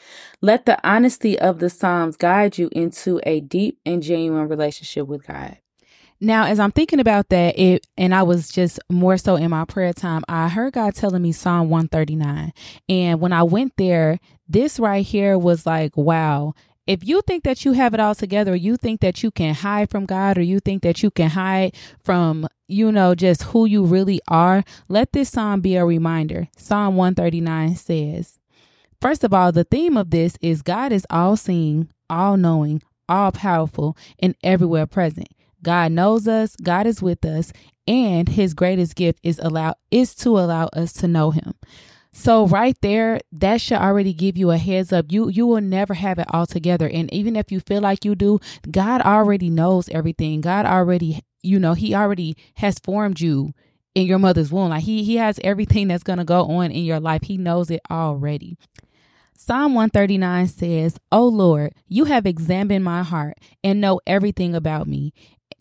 Let 0.42 0.66
the 0.66 0.78
honesty 0.86 1.36
of 1.38 1.58
the 1.58 1.70
Psalms 1.70 2.16
guide 2.16 2.58
you 2.58 2.68
into 2.70 3.20
a 3.24 3.40
deep 3.40 3.80
and 3.84 4.00
genuine 4.00 4.48
relationship 4.48 5.08
with 5.08 5.26
God. 5.26 5.58
Now, 6.24 6.44
as 6.44 6.60
I'm 6.60 6.70
thinking 6.70 7.00
about 7.00 7.30
that, 7.30 7.58
it 7.58 7.84
and 7.98 8.14
I 8.14 8.22
was 8.22 8.48
just 8.48 8.78
more 8.88 9.16
so 9.16 9.34
in 9.34 9.50
my 9.50 9.64
prayer 9.64 9.92
time, 9.92 10.22
I 10.28 10.48
heard 10.48 10.74
God 10.74 10.94
telling 10.94 11.20
me 11.20 11.32
Psalm 11.32 11.68
139. 11.68 12.52
And 12.88 13.20
when 13.20 13.32
I 13.32 13.42
went 13.42 13.72
there, 13.76 14.20
this 14.48 14.78
right 14.78 15.04
here 15.04 15.36
was 15.36 15.66
like, 15.66 15.96
wow. 15.96 16.54
If 16.86 17.04
you 17.04 17.22
think 17.26 17.42
that 17.42 17.64
you 17.64 17.72
have 17.72 17.92
it 17.92 17.98
all 17.98 18.14
together, 18.14 18.54
you 18.54 18.76
think 18.76 19.00
that 19.00 19.24
you 19.24 19.32
can 19.32 19.52
hide 19.52 19.90
from 19.90 20.06
God, 20.06 20.38
or 20.38 20.42
you 20.42 20.60
think 20.60 20.84
that 20.84 21.02
you 21.02 21.10
can 21.10 21.30
hide 21.30 21.74
from, 22.04 22.46
you 22.68 22.92
know, 22.92 23.16
just 23.16 23.42
who 23.42 23.66
you 23.66 23.84
really 23.84 24.20
are, 24.28 24.62
let 24.88 25.10
this 25.12 25.28
psalm 25.28 25.60
be 25.60 25.74
a 25.74 25.84
reminder. 25.84 26.46
Psalm 26.56 26.94
139 26.94 27.74
says, 27.74 28.38
First 29.00 29.24
of 29.24 29.34
all, 29.34 29.50
the 29.50 29.64
theme 29.64 29.96
of 29.96 30.10
this 30.10 30.36
is 30.40 30.62
God 30.62 30.92
is 30.92 31.04
all 31.10 31.36
seeing, 31.36 31.90
all 32.08 32.36
knowing, 32.36 32.80
all 33.08 33.32
powerful, 33.32 33.96
and 34.20 34.36
everywhere 34.44 34.86
present. 34.86 35.26
God 35.62 35.92
knows 35.92 36.26
us, 36.26 36.56
God 36.56 36.86
is 36.86 37.02
with 37.02 37.24
us, 37.24 37.52
and 37.86 38.28
his 38.28 38.54
greatest 38.54 38.94
gift 38.94 39.20
is 39.22 39.40
allow 39.42 39.74
is 39.90 40.14
to 40.16 40.30
allow 40.30 40.66
us 40.66 40.92
to 40.94 41.08
know 41.08 41.30
him. 41.30 41.54
So 42.14 42.46
right 42.46 42.76
there, 42.82 43.20
that 43.32 43.60
should 43.60 43.78
already 43.78 44.12
give 44.12 44.36
you 44.36 44.50
a 44.50 44.58
heads 44.58 44.92
up. 44.92 45.06
You 45.08 45.28
you 45.28 45.46
will 45.46 45.62
never 45.62 45.94
have 45.94 46.18
it 46.18 46.26
all 46.30 46.46
together. 46.46 46.88
And 46.88 47.12
even 47.12 47.36
if 47.36 47.50
you 47.50 47.60
feel 47.60 47.80
like 47.80 48.04
you 48.04 48.14
do, 48.14 48.38
God 48.70 49.00
already 49.00 49.48
knows 49.48 49.88
everything. 49.88 50.42
God 50.42 50.66
already, 50.66 51.22
you 51.42 51.58
know, 51.58 51.72
he 51.72 51.94
already 51.94 52.36
has 52.56 52.78
formed 52.78 53.20
you 53.20 53.54
in 53.94 54.06
your 54.06 54.18
mother's 54.18 54.52
womb. 54.52 54.70
Like 54.70 54.84
he 54.84 55.04
he 55.04 55.16
has 55.16 55.40
everything 55.42 55.88
that's 55.88 56.02
gonna 56.02 56.24
go 56.24 56.44
on 56.44 56.70
in 56.70 56.84
your 56.84 57.00
life. 57.00 57.22
He 57.22 57.38
knows 57.38 57.70
it 57.70 57.80
already. 57.90 58.58
Psalm 59.36 59.74
139 59.74 60.46
says, 60.46 61.00
O 61.10 61.26
Lord, 61.26 61.74
you 61.88 62.04
have 62.04 62.26
examined 62.26 62.84
my 62.84 63.02
heart 63.02 63.38
and 63.64 63.80
know 63.80 64.00
everything 64.06 64.54
about 64.54 64.86
me. 64.86 65.12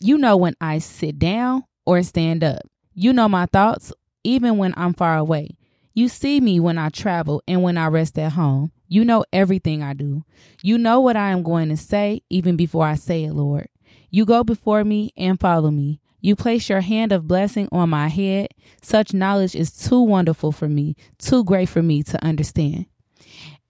You 0.04 0.18
know 0.18 0.36
when 0.36 0.56
I 0.60 0.78
sit 0.78 1.20
down 1.20 1.62
or 1.86 2.02
stand 2.02 2.42
up. 2.42 2.62
You 2.92 3.12
know 3.12 3.28
my 3.28 3.46
thoughts 3.46 3.92
even 4.24 4.58
when 4.58 4.74
I'm 4.76 4.94
far 4.94 5.16
away. 5.16 5.56
You 5.94 6.08
see 6.08 6.40
me 6.40 6.58
when 6.58 6.76
I 6.76 6.88
travel 6.88 7.40
and 7.46 7.62
when 7.62 7.78
I 7.78 7.86
rest 7.86 8.18
at 8.18 8.32
home. 8.32 8.72
You 8.88 9.04
know 9.04 9.24
everything 9.32 9.80
I 9.80 9.92
do. 9.92 10.24
You 10.60 10.76
know 10.76 10.98
what 10.98 11.16
I 11.16 11.30
am 11.30 11.44
going 11.44 11.68
to 11.68 11.76
say 11.76 12.22
even 12.30 12.56
before 12.56 12.84
I 12.84 12.96
say 12.96 13.22
it, 13.22 13.32
Lord. 13.32 13.68
You 14.10 14.24
go 14.24 14.42
before 14.42 14.82
me 14.82 15.12
and 15.16 15.38
follow 15.38 15.70
me. 15.70 16.00
You 16.20 16.34
place 16.34 16.68
your 16.68 16.80
hand 16.80 17.12
of 17.12 17.28
blessing 17.28 17.68
on 17.70 17.90
my 17.90 18.08
head. 18.08 18.48
Such 18.82 19.14
knowledge 19.14 19.54
is 19.54 19.70
too 19.70 20.00
wonderful 20.00 20.50
for 20.50 20.68
me, 20.68 20.96
too 21.18 21.44
great 21.44 21.68
for 21.68 21.82
me 21.82 22.02
to 22.02 22.24
understand. 22.24 22.86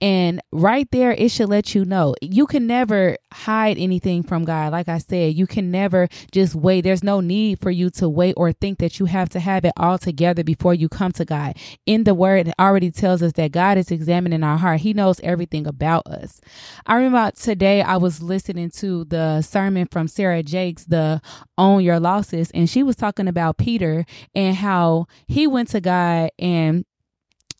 And 0.03 0.41
right 0.51 0.85
there, 0.91 1.13
it 1.13 1.31
should 1.31 1.47
let 1.47 1.73
you 1.73 1.85
know 1.85 2.13
you 2.21 2.45
can 2.45 2.67
never 2.67 3.15
hide 3.31 3.77
anything 3.77 4.21
from 4.21 4.43
God. 4.43 4.73
Like 4.73 4.89
I 4.89 4.97
said, 4.97 5.35
you 5.35 5.47
can 5.47 5.71
never 5.71 6.09
just 6.33 6.55
wait. 6.55 6.81
There's 6.81 7.05
no 7.05 7.21
need 7.21 7.61
for 7.61 7.71
you 7.71 7.89
to 7.91 8.09
wait 8.09 8.33
or 8.35 8.51
think 8.51 8.79
that 8.79 8.99
you 8.99 9.05
have 9.05 9.29
to 9.29 9.39
have 9.39 9.63
it 9.63 9.71
all 9.77 9.97
together 9.97 10.43
before 10.43 10.73
you 10.73 10.89
come 10.89 11.13
to 11.13 11.23
God. 11.23 11.55
In 11.85 12.03
the 12.03 12.13
word, 12.13 12.49
it 12.49 12.53
already 12.59 12.91
tells 12.91 13.23
us 13.23 13.31
that 13.33 13.53
God 13.53 13.77
is 13.77 13.91
examining 13.91 14.43
our 14.43 14.57
heart. 14.57 14.81
He 14.81 14.91
knows 14.91 15.21
everything 15.21 15.65
about 15.65 16.05
us. 16.07 16.41
I 16.85 16.95
remember 16.95 17.31
today 17.31 17.81
I 17.81 17.95
was 17.95 18.21
listening 18.21 18.71
to 18.71 19.05
the 19.05 19.41
sermon 19.41 19.87
from 19.89 20.09
Sarah 20.09 20.43
Jakes, 20.43 20.83
the 20.83 21.21
Own 21.57 21.81
Your 21.81 22.01
Lesson, 22.01 22.45
and 22.53 22.69
she 22.69 22.83
was 22.83 22.97
talking 22.97 23.29
about 23.29 23.57
Peter 23.57 24.05
and 24.35 24.57
how 24.57 25.07
he 25.27 25.47
went 25.47 25.69
to 25.69 25.79
God 25.79 26.31
and 26.37 26.83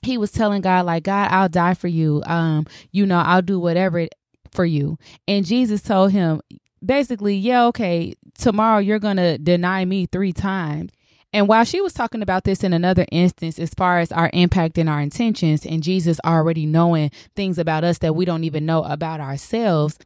he 0.04 0.18
was 0.18 0.32
telling 0.32 0.62
God, 0.62 0.86
like, 0.86 1.04
God, 1.04 1.30
I'll 1.32 1.50
die 1.50 1.74
for 1.74 1.88
you. 1.88 2.24
Um, 2.26 2.66
you 2.92 3.06
know, 3.06 3.20
I'll 3.20 3.42
do 3.42 3.60
whatever 3.60 4.08
for 4.52 4.66
you. 4.66 4.98
And 5.28 5.46
Jesus 5.46 5.82
told 5.82 6.12
him, 6.12 6.42
basically, 6.84 7.36
yeah, 7.36 7.66
okay, 7.66 8.16
tomorrow 8.38 8.80
you're 8.80 9.00
going 9.00 9.18
to 9.18 9.38
deny 9.38 9.86
me 9.86 10.06
three 10.06 10.34
times. 10.34 10.92
And 11.36 11.48
while 11.48 11.64
she 11.66 11.82
was 11.82 11.94
talking 11.94 12.22
about 12.22 12.44
this 12.44 12.64
in 12.64 12.74
another 12.74 13.08
instance, 13.12 13.58
as 13.58 13.74
far 13.74 14.00
as 14.00 14.12
our 14.12 14.30
impact 14.34 14.78
and 14.78 14.88
our 14.88 15.02
intentions, 15.02 15.66
and 15.66 15.82
Jesus 15.82 16.20
already 16.24 16.68
knowing 16.68 17.10
things 17.36 17.58
about 17.58 17.84
us 17.84 17.98
that 18.00 18.16
we 18.16 18.24
don't 18.24 18.44
even 18.44 18.68
know 18.68 18.84
about 18.84 19.20
ourselves, 19.20 19.98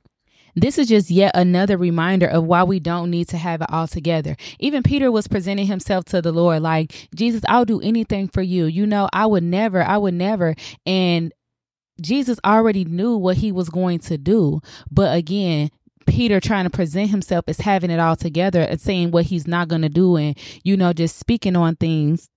this 0.58 0.80
is 0.80 0.88
just 0.88 1.12
yet 1.12 1.32
another 1.36 1.78
reminder 1.78 2.26
of 2.26 2.44
why 2.44 2.64
we 2.64 2.80
don't 2.80 3.12
need 3.12 3.28
to 3.30 3.38
have 3.38 3.62
it 3.62 3.72
all 3.72 3.88
together. 3.88 4.36
Even 4.60 4.82
Peter 4.82 5.12
was 5.12 5.28
presenting 5.28 5.68
himself 5.68 6.06
to 6.06 6.20
the 6.20 6.32
Lord 6.32 6.64
like, 6.64 7.10
Jesus, 7.16 7.44
I'll 7.48 7.64
do 7.64 7.80
anything 7.80 8.28
for 8.28 8.42
you. 8.42 8.66
You 8.66 8.88
know, 8.88 9.08
I 9.14 9.28
would 9.28 9.44
never, 9.44 9.84
I 9.84 9.98
would 9.98 10.16
never. 10.16 10.56
And 10.84 11.32
Jesus 12.02 12.40
already 12.44 12.86
knew 12.86 13.16
what 13.16 13.38
he 13.38 13.52
was 13.52 13.70
going 13.70 14.00
to 14.00 14.18
do. 14.18 14.60
But 14.90 15.16
again, 15.16 15.70
Peter 16.08 16.40
trying 16.40 16.64
to 16.64 16.72
present 16.72 17.12
himself 17.12 17.46
as 17.48 17.60
having 17.60 17.92
it 17.92 18.00
all 18.00 18.16
together 18.16 18.62
and 18.62 18.82
saying 18.82 19.12
what 19.12 19.26
he's 19.26 19.46
not 19.46 19.68
going 19.68 19.84
to 19.84 19.90
do 19.90 20.16
and, 20.16 20.36
you 20.64 20.76
know, 20.76 20.92
just 20.92 21.18
speaking 21.18 21.56
on 21.56 21.76
things. 21.76 22.30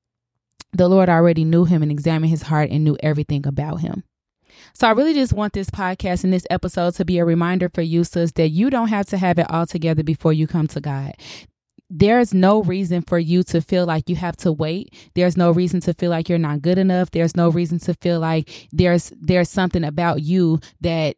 The 0.73 0.89
Lord 0.89 1.09
already 1.09 1.45
knew 1.45 1.65
him 1.65 1.83
and 1.83 1.91
examined 1.91 2.31
his 2.31 2.43
heart 2.43 2.71
and 2.71 2.85
knew 2.85 2.99
everything 3.03 3.47
about 3.47 3.81
him. 3.81 4.05
So 4.73 4.89
I 4.89 4.93
really 4.93 5.15
just 5.15 5.33
want 5.33 5.53
this 5.53 5.71
podcast 5.71 6.25
and 6.25 6.33
this 6.33 6.47
episode 6.51 6.95
to 6.95 7.05
be 7.05 7.19
a 7.19 7.25
reminder 7.25 7.69
for 7.73 7.83
you, 7.83 8.05
sis, 8.05 8.33
that 8.33 8.51
you 8.51 8.71
don't 8.71 8.89
have 8.89 9.07
to 9.07 9.19
have 9.19 9.39
it 9.39 9.51
all 9.51 9.67
together 9.67 10.03
before 10.03 10.33
you 10.33 10.47
come 10.47 10.67
to 10.69 10.81
God 10.81 11.15
there's 11.91 12.33
no 12.33 12.63
reason 12.63 13.03
for 13.03 13.19
you 13.19 13.43
to 13.43 13.61
feel 13.61 13.85
like 13.85 14.09
you 14.09 14.15
have 14.15 14.37
to 14.37 14.53
wait. 14.53 14.95
There's 15.15 15.37
no 15.37 15.51
reason 15.51 15.81
to 15.81 15.95
feel 15.95 16.11
like 16.11 16.29
you're 16.29 16.39
not 16.39 16.63
good 16.63 16.79
enough. 16.79 17.11
There's 17.11 17.37
no 17.37 17.51
reason 17.51 17.81
to 17.81 17.95
feel 17.95 18.21
like 18.21 18.69
there's 18.71 19.13
there's 19.21 19.51
something 19.51 19.83
about 19.83 20.23
you 20.23 20.61
that 20.81 21.17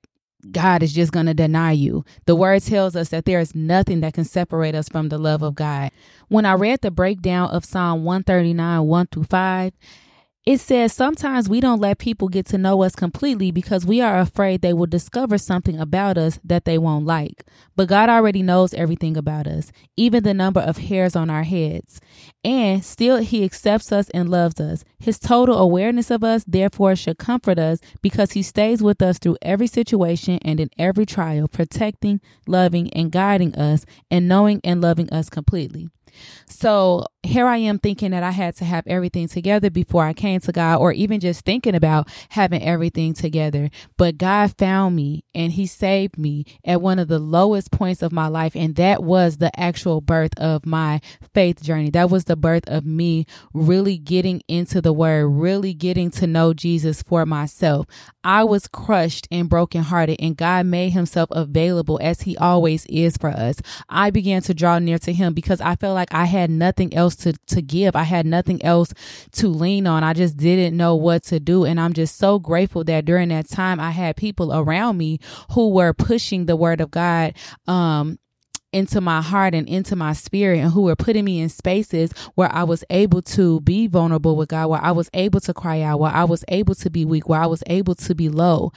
God 0.51 0.83
is 0.83 0.93
just 0.93 1.13
going 1.13 1.27
to 1.27 1.35
deny 1.35 1.73
you. 1.73 2.05
The 2.27 2.35
word 2.35 2.63
tells 2.63 2.97
us 2.97 3.11
that 3.11 3.27
there 3.27 3.39
is 3.39 3.55
nothing 3.55 4.01
that 4.01 4.15
can 4.15 4.25
separate 4.25 4.75
us 4.75 4.89
from 4.89 5.09
the 5.09 5.19
love 5.19 5.43
of 5.43 5.55
God. 5.55 5.93
When 6.29 6.47
I 6.47 6.55
read 6.55 6.81
the 6.81 6.91
breakdown 6.91 7.51
of 7.51 7.65
Psalm 7.65 8.03
139, 8.03 8.83
1 8.83 9.07
through 9.07 9.25
5, 9.25 9.73
it 10.45 10.59
says 10.59 10.93
sometimes 10.93 11.49
we 11.49 11.61
don't 11.61 11.81
let 11.81 11.99
people 11.99 12.29
get 12.29 12.47
to 12.47 12.59
know 12.59 12.83
us 12.83 12.97
completely 12.97 13.53
because 13.53 13.87
we 13.87 14.01
are 14.01 14.19
afraid 14.19 14.61
they 14.61 14.73
will 14.73 14.87
discover 14.87 15.39
something 15.39 15.79
about 15.79 16.19
us 16.19 16.41
that 16.43 16.65
they 16.65 16.79
won't 16.79 17.07
like. 17.07 17.45
But 17.77 17.87
God 17.89 18.09
already 18.09 18.43
knows 18.43 18.75
everything 18.75 19.17
about 19.17 19.47
us, 19.47 19.71
even 19.97 20.25
the 20.25 20.35
number 20.35 20.61
of 20.61 20.79
hairs 20.79 21.15
on 21.15 21.31
our 21.31 21.45
heads. 21.45 22.01
And 22.43 22.85
still, 22.85 23.19
He 23.19 23.45
accepts 23.45 23.93
us 23.93 24.11
and 24.11 24.29
loves 24.29 24.61
us. 24.61 24.85
His 24.99 25.21
total 25.21 25.59
awareness 25.59 26.11
of 26.11 26.25
us, 26.25 26.43
therefore, 26.45 26.97
should 26.97 27.19
comfort 27.19 27.61
us 27.61 27.79
because 28.01 28.33
He 28.33 28.43
stays 28.43 28.83
with 28.83 29.01
us 29.01 29.19
through 29.19 29.37
every 29.43 29.69
situation 29.69 30.41
and 30.43 30.59
in 30.59 30.71
every 30.77 31.07
trial, 31.07 31.47
protecting, 31.47 32.21
loving, 32.49 32.93
and 32.95 33.13
guiding 33.13 33.55
us, 33.55 33.87
and 34.11 34.29
knowing 34.29 34.61
and 34.65 34.81
loving 34.81 35.09
us 35.11 35.31
completely. 35.31 35.89
So, 36.47 37.07
here 37.23 37.47
I 37.47 37.59
am 37.59 37.79
thinking 37.79 38.11
that 38.11 38.25
I 38.25 38.33
had 38.33 38.57
to 38.57 38.65
have 38.65 38.85
everything 38.87 39.29
together 39.29 39.71
before 39.71 40.05
I 40.05 40.13
came 40.13 40.41
to 40.41 40.53
God, 40.53 40.81
or 40.81 40.93
even 40.93 41.21
just 41.21 41.45
thinking 41.45 41.75
about 41.75 42.09
having 42.31 42.63
everything 42.63 43.15
together. 43.15 43.71
But 43.97 44.19
God 44.19 44.57
found 44.59 44.97
me 44.97 45.25
and 45.35 45.53
He 45.53 45.67
saved 45.67 46.19
me 46.19 46.45
at 46.65 46.83
one 46.83 46.99
of 46.99 47.07
the 47.07 47.21
lowest 47.21 47.71
points 47.71 48.03
of 48.03 48.11
my 48.11 48.27
life. 48.27 48.57
And 48.57 48.75
that 48.75 49.05
was 49.05 49.37
the 49.37 49.59
actual 49.59 50.01
birth 50.01 50.37
of 50.37 50.67
my 50.67 51.01
faith 51.33 51.63
journey. 51.63 51.91
That 51.91 52.11
was 52.11 52.25
the 52.25 52.37
birth 52.37 52.65
of 52.67 52.85
me 52.85 53.27
really 53.53 53.99
getting 53.99 54.43
into 54.49 54.81
the 54.81 54.93
Word, 54.93 55.29
really 55.29 55.75
getting 55.75 56.11
to 56.13 56.27
know 56.27 56.53
Jesus 56.53 57.03
for 57.03 57.25
myself. 57.25 57.87
I 58.25 58.43
was 58.43 58.67
crushed 58.67 59.29
and 59.31 59.49
brokenhearted, 59.49 60.17
and 60.19 60.37
God 60.37 60.67
made 60.67 60.91
Himself 60.91 61.31
available 61.31 62.01
as 62.03 62.23
He 62.23 62.37
always 62.37 62.85
is 62.87 63.17
for 63.17 63.31
us. 63.31 63.57
I 63.89 64.11
began 64.11 64.43
to 64.43 64.55
draw 64.55 64.81
near 64.81 64.99
to 64.99 65.13
Him 65.13 65.35
because 65.35 65.61
I 65.61 65.77
felt 65.77 65.95
like 65.95 66.02
I 66.11 66.25
had 66.25 66.51
nothing 66.51 66.95
else 66.95 67.17
to, 67.17 67.35
to 67.49 67.63
give. 67.63 67.95
I 67.97 68.03
had 68.03 68.27
nothing 68.27 68.63
else 68.65 68.93
to 69.33 69.49
lean 69.49 69.87
on. 69.87 70.05
I 70.05 70.13
just 70.13 70.37
didn't 70.37 70.77
know 70.77 70.95
what 70.97 71.23
to 71.25 71.41
do. 71.41 71.65
And 71.65 71.81
I'm 71.81 71.93
just 71.93 72.17
so 72.17 72.39
grateful 72.39 72.85
that 72.85 73.05
during 73.05 73.29
that 73.29 73.49
time 73.49 73.81
I 73.81 73.91
had 73.91 74.17
people 74.17 74.53
around 74.53 74.97
me 74.99 75.19
who 75.53 75.71
were 75.71 75.93
pushing 75.93 76.47
the 76.47 76.57
word 76.57 76.81
of 76.81 76.91
God, 76.91 77.35
um, 77.67 78.19
into 78.73 79.01
my 79.01 79.21
heart 79.21 79.55
and 79.55 79.69
into 79.69 79.95
my 79.95 80.13
spirit 80.13 80.59
and 80.59 80.73
who 80.73 80.83
were 80.83 80.97
putting 80.97 81.25
me 81.25 81.41
in 81.41 81.49
spaces 81.49 82.11
where 82.35 82.51
I 82.51 82.65
was 82.65 82.83
able 82.91 83.23
to 83.23 83.61
be 83.61 83.87
vulnerable 83.87 84.35
with 84.35 84.49
God, 84.49 84.69
where 84.69 84.83
I 84.83 84.93
was 84.93 85.11
able 85.13 85.41
to 85.41 85.55
cry 85.55 85.83
out, 85.83 86.01
where 86.01 86.11
I 86.11 86.25
was 86.25 86.45
able 86.49 86.75
to 86.77 86.91
be 86.91 87.05
weak, 87.05 87.29
where 87.29 87.41
I 87.41 87.47
was 87.47 87.63
able 87.67 87.95
to 87.97 88.15
be 88.15 88.29
low. 88.29 88.73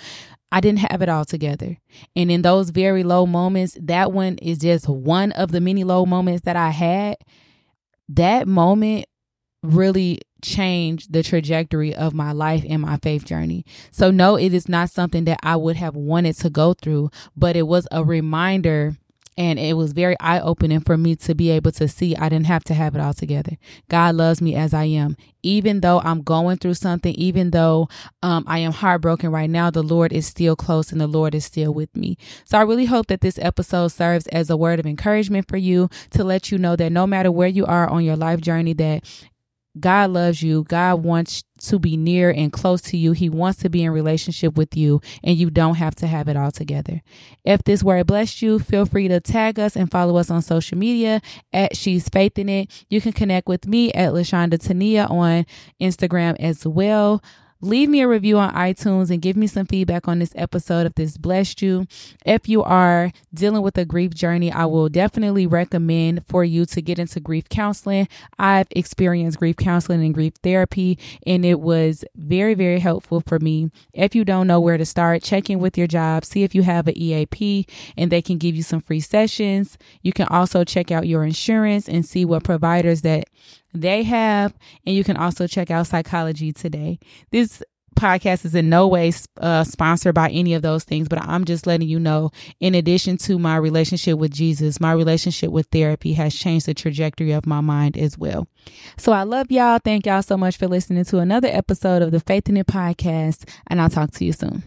I 0.52 0.62
didn't 0.62 0.80
have 0.80 1.02
it 1.02 1.10
all 1.10 1.26
together. 1.26 1.78
And 2.16 2.32
in 2.32 2.42
those 2.42 2.70
very 2.70 3.04
low 3.04 3.26
moments, 3.26 3.78
that 3.82 4.12
one 4.12 4.38
is 4.38 4.60
just 4.60 4.88
one 4.88 5.32
of 5.34 5.52
the 5.52 5.60
many 5.60 5.84
low 5.84 6.06
moments 6.06 6.44
that 6.44 6.56
I 6.56 6.70
had 6.70 7.18
that 8.10 8.48
moment 8.48 9.06
really 9.64 10.20
changed 10.44 11.12
the 11.12 11.24
trajectory 11.24 11.94
of 11.96 12.14
my 12.14 12.32
life 12.32 12.64
and 12.70 12.82
my 12.82 12.98
faith 12.98 13.26
journey. 13.26 13.66
So, 13.92 14.12
no, 14.12 14.36
it 14.36 14.54
is 14.54 14.70
not 14.70 14.92
something 14.92 15.26
that 15.26 15.40
I 15.42 15.56
would 15.56 15.76
have 15.76 15.96
wanted 15.96 16.38
to 16.38 16.50
go 16.50 16.74
through, 16.74 17.10
but 17.36 17.56
it 17.56 17.64
was 17.64 17.88
a 17.92 18.04
reminder 18.04 18.96
and 19.38 19.60
it 19.60 19.76
was 19.76 19.92
very 19.92 20.16
eye 20.20 20.40
opening 20.40 20.80
for 20.80 20.98
me 20.98 21.16
to 21.18 21.36
be 21.36 21.50
able 21.50 21.72
to 21.74 21.88
see 21.88 22.16
I 22.16 22.30
didn't 22.30 22.48
have 22.48 22.64
to 22.66 22.74
have 22.74 22.96
it 22.96 23.02
all 23.02 23.14
together. 23.14 23.58
God 23.90 24.16
loves 24.16 24.42
me 24.42 24.56
as 24.56 24.74
I 24.74 24.86
am. 24.86 25.18
Even 25.44 25.82
though 25.82 26.00
I'm 26.00 26.22
going 26.22 26.58
through 26.58 26.74
something, 26.76 27.14
even 27.16 27.52
though 27.52 27.88
um, 28.24 28.46
I 28.48 28.60
am 28.60 28.72
heartbroken 28.72 29.32
right 29.32 29.50
now, 29.50 29.70
the 29.70 29.84
Lord 29.84 30.12
is 30.12 30.26
still 30.26 30.56
close 30.56 30.92
and 30.92 31.00
the 31.00 31.08
Lord 31.08 31.36
is 31.36 31.46
still 31.46 31.74
with 31.74 31.96
me. 31.96 32.18
So 32.46 32.58
I 32.58 32.64
really 32.64 32.86
hope 32.86 33.08
that 33.08 33.22
this 33.22 33.38
episode 33.40 33.90
serves 33.90 34.28
as 34.28 34.50
a 34.50 34.58
word 34.58 34.80
of 34.80 34.86
encouragement 34.86 35.48
for 35.48 35.58
you 35.58 35.90
to 36.12 36.24
let 36.24 36.52
you 36.52 36.58
know 36.58 36.76
that 36.78 36.92
no 36.92 37.06
matter 37.06 37.32
where 37.32 37.48
you 37.48 37.66
are 37.66 37.88
on 37.88 38.04
your 38.04 38.16
life 38.16 38.42
journey, 38.42 38.74
that 38.74 39.04
God 39.80 40.12
loves 40.12 40.42
you. 40.42 40.64
God 40.64 41.04
wants 41.04 41.44
to 41.70 41.80
be 41.80 41.98
near 41.98 42.30
and 42.32 42.52
close 42.52 42.82
to 42.84 42.98
you. 42.98 43.12
He 43.12 43.30
wants 43.30 43.60
to 43.60 43.70
be 43.70 43.84
in 43.84 43.92
relationship 43.92 44.56
with 44.56 44.76
you, 44.76 45.02
and 45.24 45.38
you 45.38 45.50
don't 45.50 45.76
have 45.76 45.96
to 45.96 46.08
have 46.08 46.28
it 46.28 46.38
all 46.38 46.52
together. 46.52 47.02
If 47.44 47.64
this 47.64 47.84
word 47.84 48.08
blessed 48.08 48.42
you, 48.42 48.60
feel 48.60 48.86
free 48.86 49.08
to 49.08 49.20
tag 49.20 49.60
us 49.60 49.76
and 49.76 49.90
follow 49.92 50.18
us 50.18 50.30
on 50.30 50.42
social 50.42 50.78
media 50.78 51.22
at 51.54 51.76
She's 51.76 52.10
Faith 52.10 52.38
in 52.38 52.50
It. 52.50 52.86
You 52.90 53.02
can 53.02 53.14
connect 53.14 53.48
with 53.48 53.68
me 53.68 53.92
at 53.94 54.14
LeShawnda 54.14 54.58
Tonia 54.58 55.10
on 55.10 55.46
Instagram 55.82 56.36
as 56.40 56.66
well. 56.66 57.22
Leave 57.66 57.90
me 57.90 58.02
a 58.02 58.08
review 58.08 58.38
on 58.38 58.54
iTunes 58.54 59.10
and 59.10 59.24
give 59.24 59.36
me 59.36 59.48
some 59.48 59.66
feedback 59.66 60.08
on 60.08 60.20
this 60.20 60.32
episode 60.36 60.86
if 60.86 60.94
this 60.94 61.18
blessed 61.18 61.64
you. 61.64 61.88
If 62.24 62.48
you 62.48 62.62
are 62.62 63.12
dealing 63.34 63.64
with 63.64 63.76
a 63.80 63.86
grief 63.86 64.14
journey, 64.14 64.52
I 64.52 64.66
will 64.66 64.88
definitely 64.88 65.48
recommend 65.48 66.28
for 66.28 66.44
you 66.44 66.68
to 66.68 66.82
get 66.84 67.00
into 67.00 67.20
grief 67.20 67.50
counseling. 67.50 68.08
I've 68.38 68.68
experienced 68.70 69.40
grief 69.40 69.58
counseling 69.58 70.06
and 70.06 70.14
grief 70.14 70.34
therapy, 70.44 71.00
and 71.26 71.44
it 71.44 71.60
was 71.60 72.06
very, 72.16 72.54
very 72.54 72.78
helpful 72.78 73.24
for 73.26 73.40
me. 73.40 73.72
If 73.94 74.14
you 74.14 74.24
don't 74.26 74.46
know 74.46 74.60
where 74.60 74.78
to 74.78 74.86
start, 74.86 75.24
check 75.24 75.50
in 75.50 75.58
with 75.58 75.76
your 75.76 75.88
job, 75.88 76.24
see 76.24 76.44
if 76.44 76.54
you 76.54 76.62
have 76.62 76.88
an 76.88 76.96
EAP, 76.96 77.66
and 77.98 78.12
they 78.12 78.22
can 78.22 78.38
give 78.38 78.56
you 78.56 78.62
some 78.62 78.80
free 78.80 79.00
sessions. 79.00 79.80
You 80.04 80.14
can 80.14 80.28
also 80.28 80.66
check 80.66 80.92
out 80.92 81.08
your 81.08 81.24
insurance 81.24 81.90
and 81.90 82.06
see 82.06 82.26
what 82.26 82.44
providers 82.44 83.02
that 83.02 83.26
they 83.76 84.04
have. 84.04 84.54
And 84.86 84.96
you 84.96 85.04
can 85.04 85.18
also 85.18 85.48
check 85.48 85.72
out 85.72 85.88
Psychology 85.88 86.52
Today. 86.52 87.00
This 87.32 87.64
podcast 87.96 88.46
is 88.46 88.54
in 88.54 88.70
no 88.70 88.88
way 88.88 89.12
uh, 89.40 89.64
sponsored 89.64 90.14
by 90.14 90.30
any 90.30 90.54
of 90.54 90.62
those 90.62 90.84
things, 90.84 91.08
but 91.08 91.22
I'm 91.22 91.46
just 91.46 91.66
letting 91.66 91.88
you 91.88 92.00
know, 92.00 92.32
in 92.60 92.76
addition 92.76 93.18
to 93.20 93.40
my 93.40 93.56
relationship 93.56 94.18
with 94.18 94.32
Jesus, 94.32 94.80
my 94.80 94.92
relationship 94.92 95.50
with 95.50 95.68
therapy 95.68 96.14
has 96.14 96.36
changed 96.36 96.66
the 96.66 96.74
trajectory 96.74 97.32
of 97.32 97.46
my 97.46 97.62
mind 97.62 97.98
as 97.98 98.18
well. 98.18 98.48
So 98.98 99.12
I 99.12 99.24
love 99.24 99.50
y'all. 99.50 99.80
Thank 99.84 100.06
y'all 100.06 100.22
so 100.22 100.38
much 100.38 100.58
for 100.58 100.68
listening 100.68 101.06
to 101.06 101.20
another 101.20 101.48
episode 101.48 102.02
of 102.02 102.12
the 102.12 102.20
Faith 102.20 102.50
in 102.50 102.58
It 102.58 102.68
podcast, 102.68 103.50
and 103.68 103.82
I'll 103.82 103.90
talk 103.90 104.12
to 104.12 104.26
you 104.26 104.34
soon. 104.34 104.64